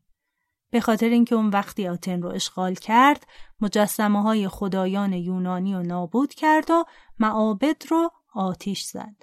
به 0.71 0.81
خاطر 0.81 1.09
اینکه 1.09 1.35
اون 1.35 1.49
وقتی 1.49 1.89
آتن 1.89 2.23
رو 2.23 2.29
اشغال 2.29 2.75
کرد 2.75 3.27
مجسمه 3.61 4.23
های 4.23 4.49
خدایان 4.49 5.13
یونانی 5.13 5.75
رو 5.75 5.83
نابود 5.83 6.35
کرد 6.35 6.71
و 6.71 6.85
معابد 7.19 7.83
رو 7.91 8.11
آتیش 8.35 8.83
زد. 8.83 9.17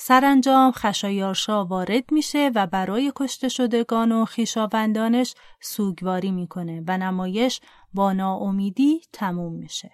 سرانجام 0.00 0.72
خشایارشا 0.72 1.64
وارد 1.64 2.12
میشه 2.12 2.50
و 2.54 2.66
برای 2.66 3.12
کشته 3.16 3.48
شدگان 3.48 4.12
و 4.12 4.24
خیشاوندانش 4.24 5.34
سوگواری 5.60 6.30
می‌کنه 6.30 6.82
و 6.86 6.98
نمایش 6.98 7.60
با 7.94 8.12
ناامیدی 8.12 9.00
تموم 9.12 9.52
میشه. 9.52 9.90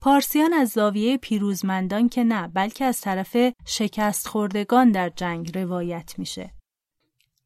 پارسیان 0.00 0.52
از 0.52 0.68
زاویه 0.68 1.16
پیروزمندان 1.16 2.08
که 2.08 2.24
نه 2.24 2.48
بلکه 2.48 2.84
از 2.84 3.00
طرف 3.00 3.36
شکست 3.66 4.28
خوردگان 4.28 4.92
در 4.92 5.08
جنگ 5.08 5.58
روایت 5.58 6.14
میشه. 6.18 6.53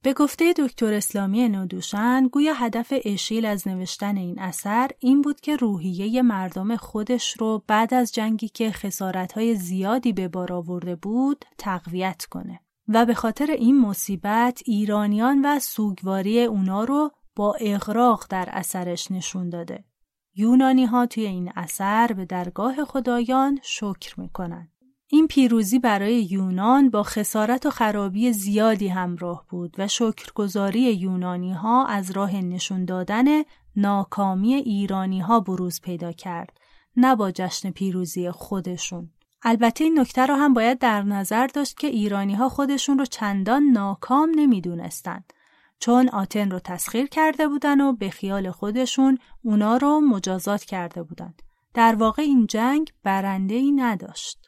به 0.08 0.14
گفته 0.14 0.52
دکتر 0.52 0.92
اسلامی 0.92 1.48
نودوشن 1.48 2.28
گویا 2.32 2.54
هدف 2.54 2.92
اشیل 3.04 3.44
از 3.44 3.68
نوشتن 3.68 4.16
این 4.16 4.38
اثر 4.38 4.90
این 4.98 5.22
بود 5.22 5.40
که 5.40 5.56
روحیه 5.56 6.22
مردم 6.22 6.76
خودش 6.76 7.36
رو 7.38 7.64
بعد 7.66 7.94
از 7.94 8.12
جنگی 8.12 8.48
که 8.48 8.72
خسارتهای 8.72 9.54
زیادی 9.54 10.12
به 10.12 10.28
بار 10.28 10.52
آورده 10.52 10.96
بود 10.96 11.44
تقویت 11.58 12.26
کنه 12.30 12.60
و 12.88 13.06
به 13.06 13.14
خاطر 13.14 13.46
این 13.46 13.80
مصیبت 13.80 14.62
ایرانیان 14.64 15.44
و 15.44 15.58
سوگواری 15.58 16.44
اونا 16.44 16.84
رو 16.84 17.10
با 17.36 17.54
اغراق 17.60 18.26
در 18.30 18.48
اثرش 18.52 19.10
نشون 19.10 19.48
داده. 19.48 19.84
یونانی 20.34 20.84
ها 20.84 21.06
توی 21.06 21.26
این 21.26 21.52
اثر 21.56 22.06
به 22.06 22.24
درگاه 22.24 22.84
خدایان 22.84 23.58
شکر 23.62 24.20
می‌کنن. 24.20 24.68
این 25.10 25.26
پیروزی 25.26 25.78
برای 25.78 26.22
یونان 26.22 26.90
با 26.90 27.02
خسارت 27.02 27.66
و 27.66 27.70
خرابی 27.70 28.32
زیادی 28.32 28.88
همراه 28.88 29.44
بود 29.50 29.74
و 29.78 29.88
شکرگزاری 29.88 30.80
یونانی 30.80 31.52
ها 31.52 31.86
از 31.86 32.10
راه 32.10 32.36
نشون 32.36 32.84
دادن 32.84 33.24
ناکامی 33.76 34.54
ایرانی 34.54 35.20
ها 35.20 35.40
بروز 35.40 35.80
پیدا 35.80 36.12
کرد 36.12 36.58
نه 36.96 37.16
با 37.16 37.30
جشن 37.30 37.70
پیروزی 37.70 38.30
خودشون 38.30 39.10
البته 39.42 39.84
این 39.84 40.00
نکته 40.00 40.26
رو 40.26 40.34
هم 40.34 40.54
باید 40.54 40.78
در 40.78 41.02
نظر 41.02 41.46
داشت 41.46 41.78
که 41.78 41.86
ایرانی 41.86 42.34
ها 42.34 42.48
خودشون 42.48 42.98
رو 42.98 43.04
چندان 43.04 43.62
ناکام 43.62 44.30
نمی‌دونستند 44.36 45.32
چون 45.78 46.08
آتن 46.08 46.50
رو 46.50 46.58
تسخیر 46.58 47.06
کرده 47.06 47.48
بودن 47.48 47.80
و 47.80 47.92
به 47.92 48.10
خیال 48.10 48.50
خودشون 48.50 49.18
اونا 49.42 49.76
رو 49.76 50.00
مجازات 50.00 50.64
کرده 50.64 51.02
بودند. 51.02 51.42
در 51.74 51.94
واقع 51.94 52.22
این 52.22 52.46
جنگ 52.46 52.92
برنده 53.04 53.54
ای 53.54 53.72
نداشت. 53.72 54.47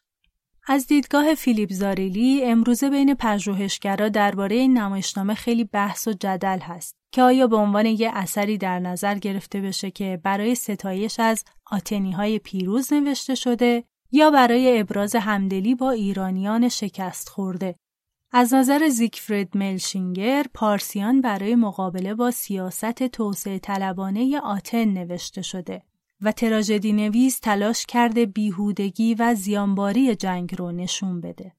از 0.72 0.86
دیدگاه 0.86 1.34
فیلیپ 1.34 1.72
زاریلی 1.72 2.44
امروزه 2.44 2.90
بین 2.90 3.14
پژوهشگرا 3.14 4.08
درباره 4.08 4.56
این 4.56 4.78
نمایشنامه 4.78 5.34
خیلی 5.34 5.64
بحث 5.64 6.08
و 6.08 6.12
جدل 6.12 6.58
هست 6.58 6.96
که 7.12 7.22
آیا 7.22 7.46
به 7.46 7.56
عنوان 7.56 7.86
یه 7.86 8.10
اثری 8.14 8.58
در 8.58 8.78
نظر 8.78 9.14
گرفته 9.14 9.60
بشه 9.60 9.90
که 9.90 10.20
برای 10.22 10.54
ستایش 10.54 11.20
از 11.20 11.44
آتنی 11.70 12.12
های 12.12 12.38
پیروز 12.38 12.92
نوشته 12.92 13.34
شده 13.34 13.84
یا 14.12 14.30
برای 14.30 14.80
ابراز 14.80 15.16
همدلی 15.16 15.74
با 15.74 15.90
ایرانیان 15.90 16.68
شکست 16.68 17.28
خورده. 17.28 17.74
از 18.32 18.54
نظر 18.54 18.88
زیگفرید 18.88 19.56
ملشینگر 19.56 20.46
پارسیان 20.54 21.20
برای 21.20 21.54
مقابله 21.54 22.14
با 22.14 22.30
سیاست 22.30 23.02
توسعه 23.02 23.58
طلبانه 23.58 24.40
آتن 24.40 24.84
نوشته 24.84 25.42
شده 25.42 25.82
و 26.22 26.32
تراژدی 26.32 26.92
نویس 26.92 27.38
تلاش 27.38 27.86
کرده 27.86 28.26
بیهودگی 28.26 29.14
و 29.14 29.34
زیانباری 29.34 30.14
جنگ 30.14 30.54
رو 30.58 30.72
نشون 30.72 31.20
بده. 31.20 31.52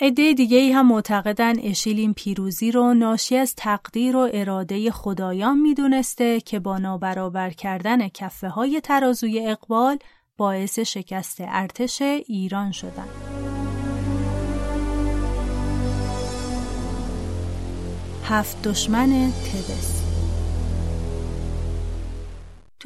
عده 0.00 0.32
دیگه 0.32 0.56
ای 0.56 0.72
هم 0.72 0.86
معتقدن 0.88 1.60
اشیل 1.60 1.98
این 1.98 2.14
پیروزی 2.14 2.70
رو 2.70 2.94
ناشی 2.94 3.36
از 3.36 3.54
تقدیر 3.54 4.16
و 4.16 4.28
اراده 4.32 4.90
خدایان 4.90 5.58
می‌دونسته 5.58 6.40
که 6.40 6.58
با 6.58 6.78
نابرابر 6.78 7.50
کردن 7.50 8.08
کفه 8.08 8.48
های 8.48 8.80
ترازوی 8.80 9.46
اقبال 9.46 9.98
باعث 10.36 10.78
شکست 10.78 11.36
ارتش 11.40 12.02
ایران 12.02 12.72
شدن. 12.72 13.08
هفت 18.24 18.62
دشمن 18.62 19.30
تبس 19.30 19.95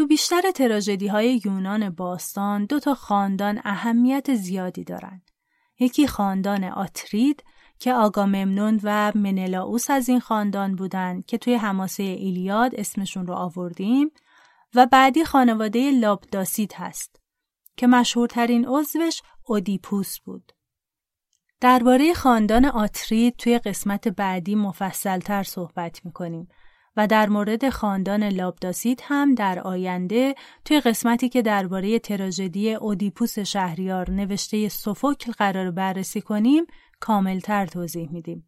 تو 0.00 0.06
بیشتر 0.06 0.50
تراژدی 0.50 1.06
های 1.06 1.40
یونان 1.44 1.90
باستان 1.90 2.64
دو 2.64 2.80
تا 2.80 2.94
خاندان 2.94 3.60
اهمیت 3.64 4.34
زیادی 4.34 4.84
دارند. 4.84 5.30
یکی 5.80 6.06
خاندان 6.06 6.64
آترید 6.64 7.44
که 7.78 7.94
آگاممنون 7.94 8.80
و 8.82 9.12
منلاوس 9.14 9.90
از 9.90 10.08
این 10.08 10.20
خاندان 10.20 10.76
بودند 10.76 11.26
که 11.26 11.38
توی 11.38 11.54
حماسه 11.54 12.02
ایلیاد 12.02 12.74
اسمشون 12.74 13.26
رو 13.26 13.34
آوردیم 13.34 14.10
و 14.74 14.86
بعدی 14.86 15.24
خانواده 15.24 15.90
لابداسید 15.90 16.72
هست 16.76 17.20
که 17.76 17.86
مشهورترین 17.86 18.66
عضوش 18.68 19.22
اودیپوس 19.46 20.20
بود. 20.20 20.52
درباره 21.60 22.14
خاندان 22.14 22.64
آترید 22.64 23.36
توی 23.36 23.58
قسمت 23.58 24.08
بعدی 24.08 24.54
مفصلتر 24.54 25.42
صحبت 25.42 26.04
می‌کنیم 26.04 26.48
و 26.96 27.06
در 27.06 27.28
مورد 27.28 27.68
خاندان 27.68 28.24
لابداسید 28.24 29.02
هم 29.04 29.34
در 29.34 29.58
آینده 29.58 30.34
توی 30.64 30.80
قسمتی 30.80 31.28
که 31.28 31.42
درباره 31.42 31.98
تراژدی 31.98 32.74
اودیپوس 32.74 33.38
شهریار 33.38 34.10
نوشته 34.10 34.68
سوفوکل 34.68 35.32
قرار 35.32 35.70
بررسی 35.70 36.20
کنیم 36.20 36.66
کاملتر 37.00 37.66
توضیح 37.66 38.12
میدیم. 38.12 38.46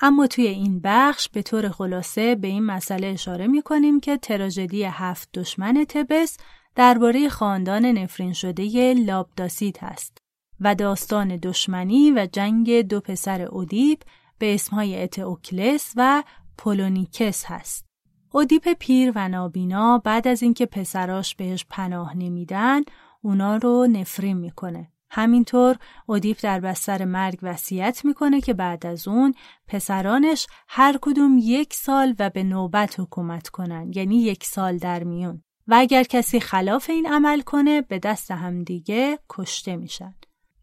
اما 0.00 0.26
توی 0.26 0.46
این 0.46 0.80
بخش 0.84 1.28
به 1.28 1.42
طور 1.42 1.68
خلاصه 1.68 2.34
به 2.34 2.48
این 2.48 2.64
مسئله 2.64 3.06
اشاره 3.06 3.46
می 3.46 3.62
کنیم 3.62 4.00
که 4.00 4.16
تراژدی 4.16 4.84
هفت 4.84 5.28
دشمن 5.34 5.84
تبس 5.88 6.36
درباره 6.74 7.28
خاندان 7.28 7.86
نفرین 7.86 8.32
شده 8.32 8.94
لابداسید 8.94 9.78
هست. 9.80 10.18
و 10.60 10.74
داستان 10.74 11.36
دشمنی 11.36 12.12
و 12.12 12.28
جنگ 12.32 12.80
دو 12.80 13.00
پسر 13.00 13.42
اودیپ 13.42 14.02
به 14.38 14.54
اسمهای 14.54 15.02
اتئوکلس 15.02 15.92
و 15.96 16.22
پولونیکس 16.58 17.44
هست. 17.46 17.86
اودیپ 18.32 18.72
پیر 18.78 19.12
و 19.14 19.28
نابینا 19.28 19.98
بعد 19.98 20.28
از 20.28 20.42
اینکه 20.42 20.66
پسراش 20.66 21.34
بهش 21.34 21.66
پناه 21.70 22.16
نمیدن 22.16 22.80
اونا 23.22 23.56
رو 23.56 23.86
نفرین 23.86 24.36
می‌کنه. 24.36 24.90
همینطور 25.10 25.76
اودیپ 26.06 26.38
در 26.42 26.60
بستر 26.60 27.04
مرگ 27.04 27.38
وصیت 27.42 28.04
می‌کنه 28.04 28.40
که 28.40 28.54
بعد 28.54 28.86
از 28.86 29.08
اون 29.08 29.34
پسرانش 29.68 30.46
هر 30.68 30.98
کدوم 31.00 31.38
یک 31.42 31.74
سال 31.74 32.14
و 32.18 32.30
به 32.30 32.42
نوبت 32.42 33.00
حکومت 33.00 33.48
کنن 33.48 33.90
یعنی 33.94 34.22
یک 34.22 34.44
سال 34.44 34.76
در 34.76 35.04
میون 35.04 35.42
و 35.68 35.74
اگر 35.78 36.02
کسی 36.02 36.40
خلاف 36.40 36.90
این 36.90 37.06
عمل 37.06 37.40
کنه 37.40 37.82
به 37.82 37.98
دست 37.98 38.30
همدیگه 38.30 39.18
کشته 39.28 39.76
میشن. 39.76 40.14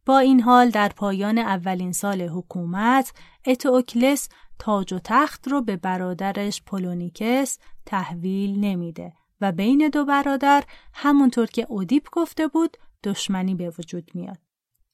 با 0.05 0.19
این 0.19 0.41
حال 0.41 0.69
در 0.69 0.89
پایان 0.89 1.37
اولین 1.37 1.91
سال 1.91 2.21
حکومت 2.21 3.13
اتئوکلس 3.45 4.29
تاج 4.61 4.93
و 4.93 4.99
تخت 5.03 5.47
رو 5.47 5.61
به 5.61 5.77
برادرش 5.77 6.61
پولونیکس 6.63 7.57
تحویل 7.85 8.59
نمیده 8.59 9.13
و 9.41 9.51
بین 9.51 9.89
دو 9.93 10.05
برادر 10.05 10.63
همونطور 10.93 11.45
که 11.45 11.65
اودیپ 11.69 12.09
گفته 12.11 12.47
بود 12.47 12.77
دشمنی 13.03 13.55
به 13.55 13.73
وجود 13.79 14.11
میاد. 14.13 14.37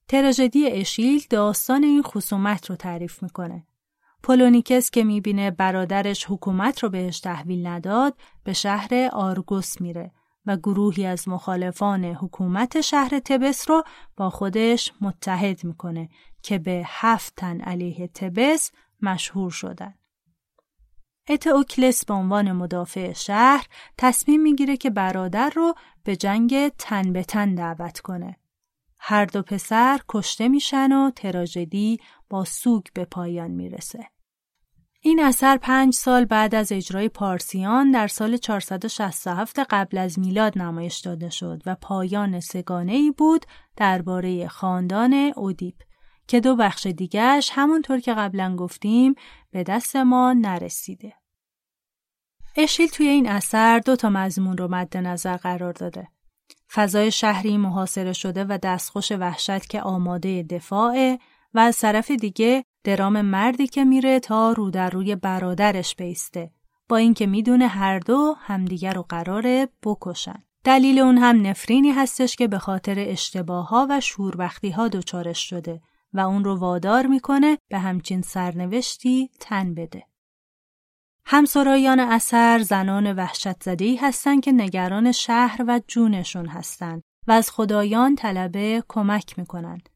تراژدی 0.08 0.68
اشیل 0.68 1.24
داستان 1.30 1.84
این 1.84 2.02
خصومت 2.02 2.70
رو 2.70 2.76
تعریف 2.76 3.24
می‌کنه. 3.24 3.68
پولونیکس 4.24 4.90
که 4.90 5.04
می‌بینه 5.04 5.52
برادرش 5.52 6.26
حکومت 6.30 6.84
رو 6.84 6.90
بهش 6.90 7.20
تحویل 7.20 7.68
نداد 7.68 8.14
به 8.44 8.54
شهر 8.54 9.10
آرگوس 9.14 9.82
میره 9.82 10.12
و 10.46 10.58
گروهی 10.58 11.06
از 11.06 11.28
مخالفان 11.28 12.06
حکومت 12.06 12.82
شهر 12.82 13.20
تبس 13.20 13.70
رو 13.70 13.84
با 14.18 14.30
خودش 14.30 14.94
متحد 15.02 15.64
می‌کنه 15.64 16.10
که 16.42 16.58
به 16.58 16.84
هفت 16.86 17.34
تن 17.36 17.62
علیه 17.62 18.08
تبس 18.08 18.72
مشهور 19.02 19.52
شدن. 19.52 19.94
اتئوکلس 21.30 22.06
به 22.06 22.14
عنوان 22.14 22.52
مدافع 22.52 23.14
شهر 23.14 23.68
تصمیم 23.98 24.42
می‌گیره 24.42 24.78
که 24.78 24.90
برادر 24.90 25.50
رو 25.50 25.74
به 26.04 26.16
جنگ 26.16 26.68
تن 26.68 27.14
به 27.14 27.24
تن 27.24 27.56
دعوت 27.56 28.00
کنه. 28.00 28.38
هر 29.00 29.26
دو 29.26 29.42
پسر 29.42 30.00
کشته 30.10 30.48
میشن 30.48 30.92
و 30.92 31.12
تراژدی 31.12 32.00
با 32.30 32.46
سوگ 32.46 32.84
به 32.94 33.06
پایان 33.06 33.52
می‌رسه. 33.52 34.10
این 35.02 35.24
اثر 35.24 35.58
پنج 35.58 35.94
سال 35.94 36.26
بعد 36.26 36.56
از 36.56 36.72
اجرای 36.72 37.10
پارسیان 37.10 37.92
در 37.92 38.08
سال 38.08 38.38
467 38.38 39.60
قبل 39.60 39.98
از 39.98 40.20
میلاد 40.20 40.58
نمایش 40.58 41.00
داده 41.00 41.30
شد 41.30 41.62
و 41.66 41.76
پایان 41.76 42.40
سگانه 42.40 42.94
ای 42.94 43.12
بود 43.12 43.46
درباره 43.76 44.48
خاندان 44.48 45.14
اودیپ 45.36 45.76
که 46.28 46.40
دو 46.40 46.56
بخش 46.56 46.88
دیگرش 46.88 47.52
همونطور 47.54 48.00
که 48.00 48.14
قبلا 48.14 48.56
گفتیم 48.56 49.16
به 49.52 49.64
دست 49.64 49.96
ما 49.96 50.34
نرسیده. 50.34 51.14
اشیل 52.58 52.88
توی 52.88 53.08
این 53.08 53.30
اثر 53.30 53.80
دو 53.80 53.96
تا 53.96 54.10
مضمون 54.10 54.58
رو 54.58 54.68
مد 54.68 54.98
نظر 54.98 55.38
قرار 55.38 55.74
داده. 55.74 56.08
فضای 56.74 57.12
شهری 57.12 57.58
محاصره 57.58 58.14
شده 58.14 58.46
و 58.50 58.58
دستخوش 58.64 59.12
وحشت 59.12 59.70
که 59.70 59.82
آماده 59.82 60.44
دفاعه 60.44 61.20
و 61.54 61.60
از 61.60 61.80
طرف 61.80 62.12
دیگه 62.12 62.64
درام 62.84 63.22
مردی 63.22 63.68
که 63.68 63.86
میره 63.86 64.20
تا 64.20 64.52
رو 64.52 64.72
در 64.72 64.90
روی 64.90 65.16
برادرش 65.16 65.96
بیسته 65.96 66.52
با 66.90 66.98
اینکه 66.98 67.28
می‌دونه 67.28 67.68
هر 67.68 68.00
دو 68.00 68.36
همدیگر 68.40 68.94
رو 68.94 69.06
قراره 69.10 69.70
بکشن. 69.84 70.44
دلیل 70.64 71.00
اون 71.00 71.18
هم 71.18 71.48
نفرینی 71.48 71.92
هستش 71.92 72.36
که 72.36 72.48
به 72.48 72.60
خاطر 72.60 72.96
اشتباه 72.98 73.68
ها 73.68 73.88
و 73.90 74.00
شوربختی 74.02 74.70
ها 74.70 74.88
دچارش 74.88 75.50
شده 75.50 75.82
و 76.18 76.20
اون 76.20 76.44
رو 76.44 76.56
وادار 76.56 77.08
می‌کنه 77.08 77.58
به 77.70 77.80
همچین 77.80 78.22
سرنوشتی 78.22 79.30
تن 79.40 79.74
بده. 79.74 80.04
همسرایان 81.26 82.00
اثر 82.00 82.60
زنان 82.60 83.16
وحشت 83.16 83.64
زدهی 83.64 83.96
هستند 83.96 84.44
که 84.44 84.52
نگران 84.52 85.12
شهر 85.12 85.66
و 85.68 85.82
جونشون 85.88 86.48
هستند 86.48 87.04
و 87.28 87.32
از 87.32 87.52
خدایان 87.52 88.16
طلبه 88.16 88.84
کمک 88.88 89.40
می‌کنند. 89.40 89.90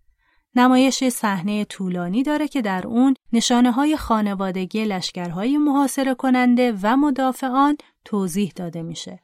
نمایش 0.56 1.04
صحنه 1.04 1.66
طولانی 1.66 2.24
داره 2.24 2.48
که 2.48 2.62
در 2.62 2.88
اون 2.88 3.14
نشانه 3.34 3.72
های 3.72 3.98
خانوادگی 3.98 4.86
لشکرهای 4.86 5.58
محاصره 5.58 6.14
کننده 6.14 6.78
و 6.82 6.98
مدافعان 6.98 7.78
توضیح 8.06 8.52
داده 8.56 8.82
میشه. 8.82 9.20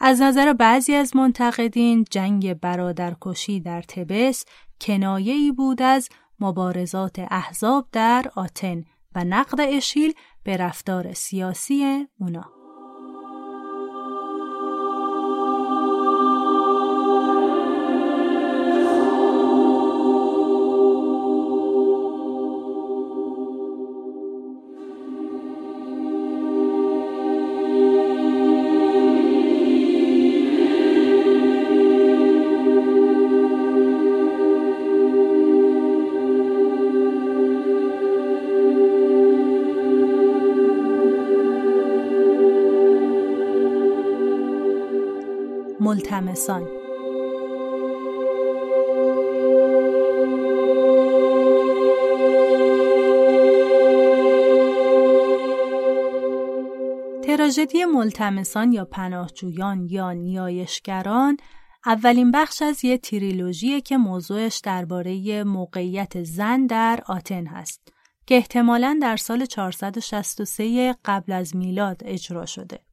از 0.00 0.22
نظر 0.22 0.52
بعضی 0.52 0.94
از 0.94 1.16
منتقدین 1.16 2.04
جنگ 2.10 2.54
برادرکشی 2.54 3.60
در 3.60 3.82
تبس 3.82 4.44
کنایه 4.80 5.34
ای 5.34 5.52
بود 5.52 5.82
از 5.82 6.08
مبارزات 6.40 7.18
احزاب 7.30 7.88
در 7.92 8.26
آتن 8.34 8.84
و 9.14 9.24
نقد 9.24 9.60
اشیل 9.60 10.12
به 10.42 10.56
رفتار 10.56 11.12
سیاسی 11.12 12.06
اونا. 12.20 12.57
ملتمسان 46.20 46.68
تراژدی 57.22 57.84
ملتمسان 57.84 58.72
یا 58.72 58.84
پناهجویان 58.84 59.86
یا 59.90 60.12
نیایشگران 60.12 61.36
اولین 61.86 62.30
بخش 62.30 62.62
از 62.62 62.84
یه 62.84 62.98
تریلوژیه 62.98 63.80
که 63.80 63.96
موضوعش 63.96 64.60
درباره 64.64 65.44
موقعیت 65.44 66.22
زن 66.22 66.66
در 66.66 67.00
آتن 67.06 67.46
هست 67.46 67.92
که 68.26 68.34
احتمالاً 68.34 68.98
در 69.02 69.16
سال 69.16 69.44
463 69.44 70.94
قبل 71.04 71.32
از 71.32 71.56
میلاد 71.56 72.02
اجرا 72.04 72.46
شده. 72.46 72.87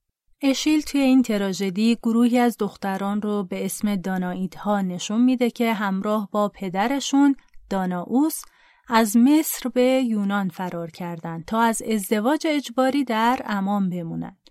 اشیل 0.48 0.82
توی 0.82 1.02
این 1.02 1.22
تراژدی 1.22 1.96
گروهی 2.04 2.40
از 2.40 2.58
دختران 2.58 3.22
رو 3.22 3.44
به 3.44 3.66
اسم 3.66 3.96
دانایدها 3.96 4.82
نشون 4.82 5.22
میده 5.22 5.50
که 5.50 5.74
همراه 5.74 6.30
با 6.32 6.50
پدرشون 6.50 7.36
داناوس 7.70 8.42
از 8.88 9.18
مصر 9.18 9.70
به 9.70 9.82
یونان 9.82 10.50
فرار 10.50 10.92
کردند 10.92 11.46
تا 11.46 11.62
از 11.62 11.82
ازدواج 11.82 12.48
اجباری 12.50 13.04
در 13.04 13.42
امان 13.46 13.90
بمونند. 13.90 14.50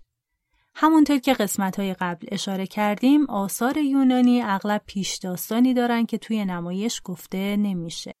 همونطور 0.75 1.17
که 1.17 1.33
قسمت 1.33 1.79
های 1.79 1.93
قبل 1.93 2.27
اشاره 2.31 2.67
کردیم 2.67 3.29
آثار 3.29 3.77
یونانی 3.77 4.41
اغلب 4.41 4.81
پیش 4.85 5.15
داستانی 5.15 5.73
دارن 5.73 6.05
که 6.05 6.17
توی 6.17 6.45
نمایش 6.45 7.01
گفته 7.03 7.57
نمیشه. 7.57 8.13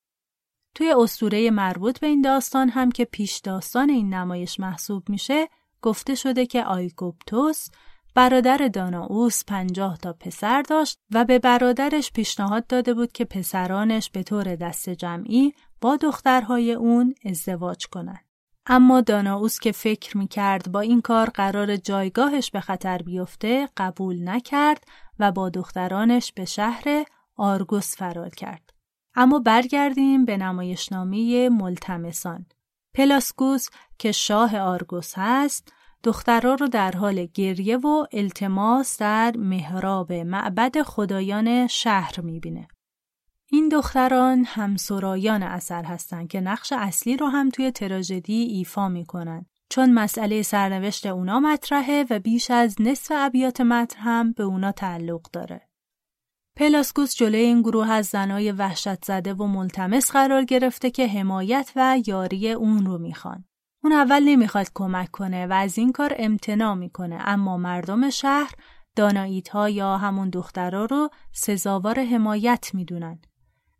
توی 0.75 0.93
اسطوره 0.97 1.51
مربوط 1.51 1.99
به 1.99 2.07
این 2.07 2.21
داستان 2.21 2.69
هم 2.69 2.91
که 2.91 3.05
پیش 3.05 3.37
داستان 3.37 3.89
این 3.89 4.13
نمایش 4.13 4.59
محسوب 4.59 5.09
میشه 5.09 5.49
گفته 5.85 6.15
شده 6.15 6.45
که 6.45 6.63
آیکوپتوس 6.63 7.67
برادر 8.15 8.69
داناوس 8.73 9.45
پنجاه 9.45 9.97
تا 9.97 10.13
پسر 10.13 10.61
داشت 10.61 10.97
و 11.13 11.25
به 11.25 11.39
برادرش 11.39 12.11
پیشنهاد 12.11 12.67
داده 12.67 12.93
بود 12.93 13.11
که 13.11 13.25
پسرانش 13.25 14.09
به 14.09 14.23
طور 14.23 14.55
دست 14.55 14.89
جمعی 14.89 15.53
با 15.81 15.95
دخترهای 15.95 16.73
اون 16.73 17.15
ازدواج 17.25 17.85
کنند. 17.87 18.25
اما 18.65 19.01
داناوس 19.01 19.59
که 19.59 19.71
فکر 19.71 20.17
می 20.17 20.27
کرد 20.27 20.71
با 20.71 20.79
این 20.79 21.01
کار 21.01 21.29
قرار 21.29 21.75
جایگاهش 21.75 22.51
به 22.51 22.59
خطر 22.59 22.97
بیفته 22.97 23.69
قبول 23.77 24.29
نکرد 24.29 24.83
و 25.19 25.31
با 25.31 25.49
دخترانش 25.49 26.31
به 26.31 26.45
شهر 26.45 27.05
آرگوس 27.35 27.95
فرار 27.95 28.29
کرد. 28.29 28.73
اما 29.15 29.39
برگردیم 29.39 30.25
به 30.25 30.37
نمایشنامه 30.37 31.49
ملتمسان. 31.49 32.45
پلاسکوس 32.93 33.67
که 33.99 34.11
شاه 34.11 34.59
آرگوس 34.59 35.13
هست 35.17 35.73
دخترها 36.05 36.53
رو 36.53 36.67
در 36.67 36.91
حال 36.91 37.25
گریه 37.25 37.77
و 37.77 38.05
التماس 38.13 38.97
در 38.97 39.37
محراب 39.37 40.13
معبد 40.13 40.81
خدایان 40.81 41.67
شهر 41.67 42.21
می‌بینه. 42.21 42.67
این 43.51 43.69
دختران 43.69 44.45
همسرایان 44.47 45.43
اثر 45.43 45.83
هستند 45.83 46.27
که 46.27 46.41
نقش 46.41 46.73
اصلی 46.73 47.17
رو 47.17 47.27
هم 47.27 47.49
توی 47.49 47.71
تراژدی 47.71 48.33
ایفا 48.33 48.89
می‌کنن 48.89 49.45
چون 49.69 49.93
مسئله 49.93 50.41
سرنوشت 50.41 51.05
اونا 51.05 51.39
مطرحه 51.39 52.05
و 52.09 52.19
بیش 52.19 52.51
از 52.51 52.75
نصف 52.79 53.11
ابیات 53.15 53.61
متن 53.61 53.99
هم 53.99 54.31
به 54.31 54.43
اونا 54.43 54.71
تعلق 54.71 55.21
داره. 55.33 55.61
پلاسکوس 56.55 57.15
جلوی 57.15 57.41
این 57.41 57.61
گروه 57.61 57.89
از 57.89 58.05
زنای 58.05 58.51
وحشت 58.51 59.05
زده 59.05 59.33
و 59.33 59.47
ملتمس 59.47 60.11
قرار 60.11 60.43
گرفته 60.43 60.91
که 60.91 61.07
حمایت 61.07 61.71
و 61.75 62.01
یاری 62.07 62.51
اون 62.51 62.85
رو 62.85 62.97
می‌خوان. 62.97 63.45
اون 63.85 63.93
اول 63.93 64.23
نمی‌خواد 64.23 64.67
کمک 64.73 65.11
کنه 65.11 65.47
و 65.47 65.53
از 65.53 65.77
این 65.77 65.91
کار 65.91 66.15
امتناع 66.17 66.75
می‌کنه 66.75 67.17
اما 67.19 67.57
مردم 67.57 68.09
شهر 68.09 68.51
داناییت 68.95 69.55
یا 69.69 69.97
همون 69.97 70.29
دخترها 70.29 70.85
رو 70.85 71.09
سزاوار 71.31 72.03
حمایت 72.03 72.71
می‌دونن. 72.73 73.19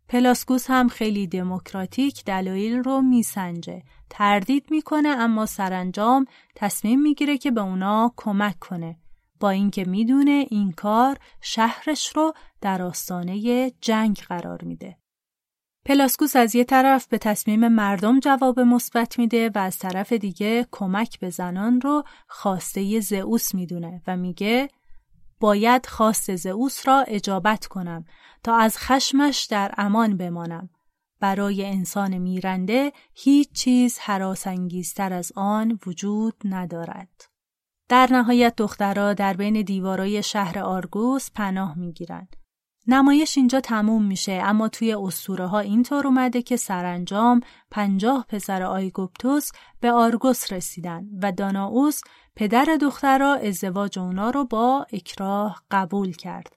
پلاسکوس 0.08 0.70
هم 0.70 0.88
خیلی 0.88 1.26
دموکراتیک 1.26 2.24
دلایل 2.24 2.76
رو 2.76 3.02
میسنجه. 3.02 3.82
تردید 4.10 4.66
می‌کنه 4.70 5.08
اما 5.08 5.46
سرانجام 5.46 6.26
تصمیم 6.54 7.02
می‌گیره 7.02 7.38
که 7.38 7.50
به 7.50 7.60
اونا 7.60 8.12
کمک 8.16 8.58
کنه. 8.58 8.96
با 9.40 9.50
اینکه 9.50 9.84
می‌دونه 9.84 10.46
این 10.50 10.72
کار 10.72 11.18
شهرش 11.40 12.16
رو 12.16 12.32
در 12.60 12.82
آستانه 12.82 13.70
جنگ 13.80 14.16
قرار 14.28 14.64
میده. 14.64 14.96
پلاسکوس 15.86 16.36
از 16.36 16.54
یه 16.54 16.64
طرف 16.64 17.06
به 17.06 17.18
تصمیم 17.18 17.68
مردم 17.68 18.20
جواب 18.20 18.60
مثبت 18.60 19.18
میده 19.18 19.50
و 19.54 19.58
از 19.58 19.78
طرف 19.78 20.12
دیگه 20.12 20.66
کمک 20.70 21.20
به 21.20 21.30
زنان 21.30 21.80
رو 21.80 22.04
خواسته 22.28 23.00
زئوس 23.00 23.54
می‌دونه 23.54 24.02
و 24.06 24.16
میگه 24.16 24.68
باید 25.40 25.86
خواست 25.86 26.36
زئوس 26.36 26.88
را 26.88 27.00
اجابت 27.00 27.66
کنم 27.66 28.04
تا 28.44 28.56
از 28.56 28.78
خشمش 28.78 29.46
در 29.50 29.74
امان 29.78 30.16
بمانم. 30.16 30.70
برای 31.20 31.66
انسان 31.66 32.18
میرنده 32.18 32.92
هیچ 33.14 33.52
چیز 33.52 33.98
حراسانگیزتر 33.98 35.12
از 35.12 35.32
آن 35.36 35.78
وجود 35.86 36.34
ندارد. 36.44 37.24
در 37.88 38.08
نهایت 38.12 38.56
دخترها 38.56 39.14
در 39.14 39.32
بین 39.32 39.62
دیوارای 39.62 40.22
شهر 40.22 40.58
آرگوس 40.58 41.30
پناه 41.30 41.78
می‌گیرند. 41.78 42.36
نمایش 42.88 43.38
اینجا 43.38 43.60
تموم 43.60 44.04
میشه 44.04 44.32
اما 44.32 44.68
توی 44.68 44.94
اسطوره 44.94 45.46
ها 45.46 45.58
اینطور 45.58 46.06
اومده 46.06 46.42
که 46.42 46.56
سرانجام 46.56 47.40
پنجاه 47.70 48.26
پسر 48.28 48.62
آیگوپتوس 48.62 49.50
به 49.80 49.92
آرگوس 49.92 50.52
رسیدن 50.52 51.06
و 51.22 51.32
داناوس 51.32 52.00
پدر 52.36 52.64
دخترها 52.80 53.34
ازدواج 53.34 53.98
اونا 53.98 54.30
رو 54.30 54.44
با 54.44 54.86
اکراه 54.92 55.62
قبول 55.70 56.12
کرد. 56.12 56.56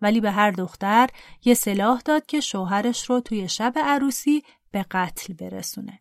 ولی 0.00 0.20
به 0.20 0.30
هر 0.30 0.50
دختر 0.50 1.08
یه 1.44 1.54
سلاح 1.54 2.00
داد 2.04 2.26
که 2.26 2.40
شوهرش 2.40 3.10
رو 3.10 3.20
توی 3.20 3.48
شب 3.48 3.72
عروسی 3.76 4.42
به 4.70 4.86
قتل 4.90 5.34
برسونه. 5.34 6.00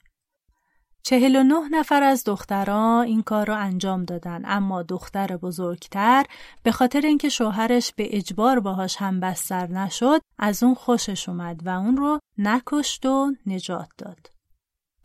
چهل 1.04 1.36
و 1.36 1.44
نه 1.44 1.70
نفر 1.72 2.04
از 2.04 2.24
دختران 2.24 3.06
این 3.06 3.24
کار 3.24 3.48
را 3.48 3.58
انجام 3.58 4.06
دادن 4.06 4.42
اما 4.46 4.84
دختر 4.84 5.38
بزرگتر 5.38 6.26
به 6.64 6.72
خاطر 6.72 7.02
اینکه 7.02 7.30
شوهرش 7.30 7.94
به 7.96 8.18
اجبار 8.18 8.60
باهاش 8.60 8.98
هم 8.98 9.20
بستر 9.20 9.68
نشد 9.68 10.22
از 10.40 10.64
اون 10.64 10.74
خوشش 10.74 11.30
اومد 11.30 11.62
و 11.66 11.70
اون 11.70 11.98
رو 11.98 12.20
نکشت 12.38 13.06
و 13.06 13.34
نجات 13.46 13.90
داد. 13.98 14.38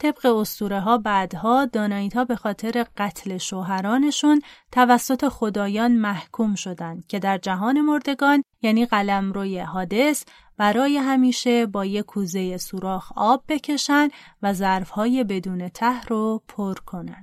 طبق 0.02 0.26
اسطوره 0.26 0.81
ها 0.81 0.98
بعدها 0.98 1.64
دانایت 1.64 2.16
ها 2.16 2.24
به 2.24 2.37
خاطر 2.37 2.87
قتل 2.96 3.38
شوهرانشون 3.38 4.40
توسط 4.72 5.28
خدایان 5.28 5.92
محکوم 5.92 6.55
شدند 6.55 7.07
که 7.07 7.18
در 7.18 7.38
جهان 7.38 7.81
مردگان 7.81 8.42
یعنی 8.62 8.87
قلمروی 8.87 9.59
حادث 9.59 10.24
برای 10.62 10.96
همیشه 10.96 11.66
با 11.66 11.85
یک 11.85 12.05
کوزه 12.05 12.57
سوراخ 12.57 13.12
آب 13.16 13.44
بکشن 13.48 14.09
و 14.42 14.53
ظرفهای 14.53 15.25
بدون 15.25 15.68
ته 15.68 16.03
رو 16.03 16.42
پر 16.48 16.75
کنن. 16.75 17.22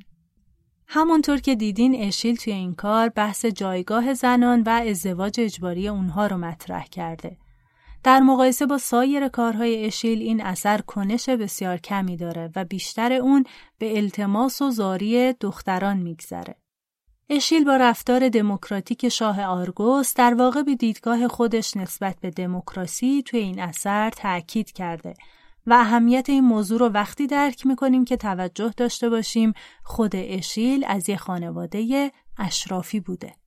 همونطور 0.87 1.37
که 1.37 1.55
دیدین 1.55 1.95
اشیل 1.95 2.35
توی 2.35 2.53
این 2.53 2.75
کار 2.75 3.09
بحث 3.09 3.45
جایگاه 3.45 4.13
زنان 4.13 4.61
و 4.61 4.69
ازدواج 4.69 5.39
اجباری 5.39 5.87
اونها 5.87 6.27
رو 6.27 6.37
مطرح 6.37 6.85
کرده. 6.85 7.37
در 8.03 8.19
مقایسه 8.19 8.65
با 8.65 8.77
سایر 8.77 9.27
کارهای 9.27 9.85
اشیل 9.85 10.21
این 10.21 10.41
اثر 10.41 10.81
کنش 10.81 11.29
بسیار 11.29 11.77
کمی 11.77 12.17
داره 12.17 12.51
و 12.55 12.65
بیشتر 12.65 13.13
اون 13.13 13.43
به 13.77 13.97
التماس 13.97 14.61
و 14.61 14.71
زاری 14.71 15.33
دختران 15.33 15.97
میگذره. 15.97 16.55
اشیل 17.31 17.65
با 17.65 17.75
رفتار 17.75 18.29
دموکراتیک 18.29 19.09
شاه 19.09 19.43
آرگوس 19.43 20.13
در 20.13 20.33
واقع 20.33 20.61
به 20.61 20.75
دیدگاه 20.75 21.27
خودش 21.27 21.77
نسبت 21.77 22.15
به 22.21 22.29
دموکراسی 22.29 23.23
توی 23.25 23.39
این 23.39 23.59
اثر 23.59 24.09
تأکید 24.09 24.71
کرده 24.71 25.13
و 25.67 25.73
اهمیت 25.73 26.29
این 26.29 26.43
موضوع 26.43 26.79
رو 26.79 26.89
وقتی 26.89 27.27
درک 27.27 27.65
می‌کنیم 27.65 28.05
که 28.05 28.17
توجه 28.17 28.73
داشته 28.77 29.09
باشیم 29.09 29.53
خود 29.83 30.11
اشیل 30.15 30.85
از 30.87 31.09
یه 31.09 31.17
خانواده 31.17 32.11
اشرافی 32.37 32.99
بوده. 32.99 33.38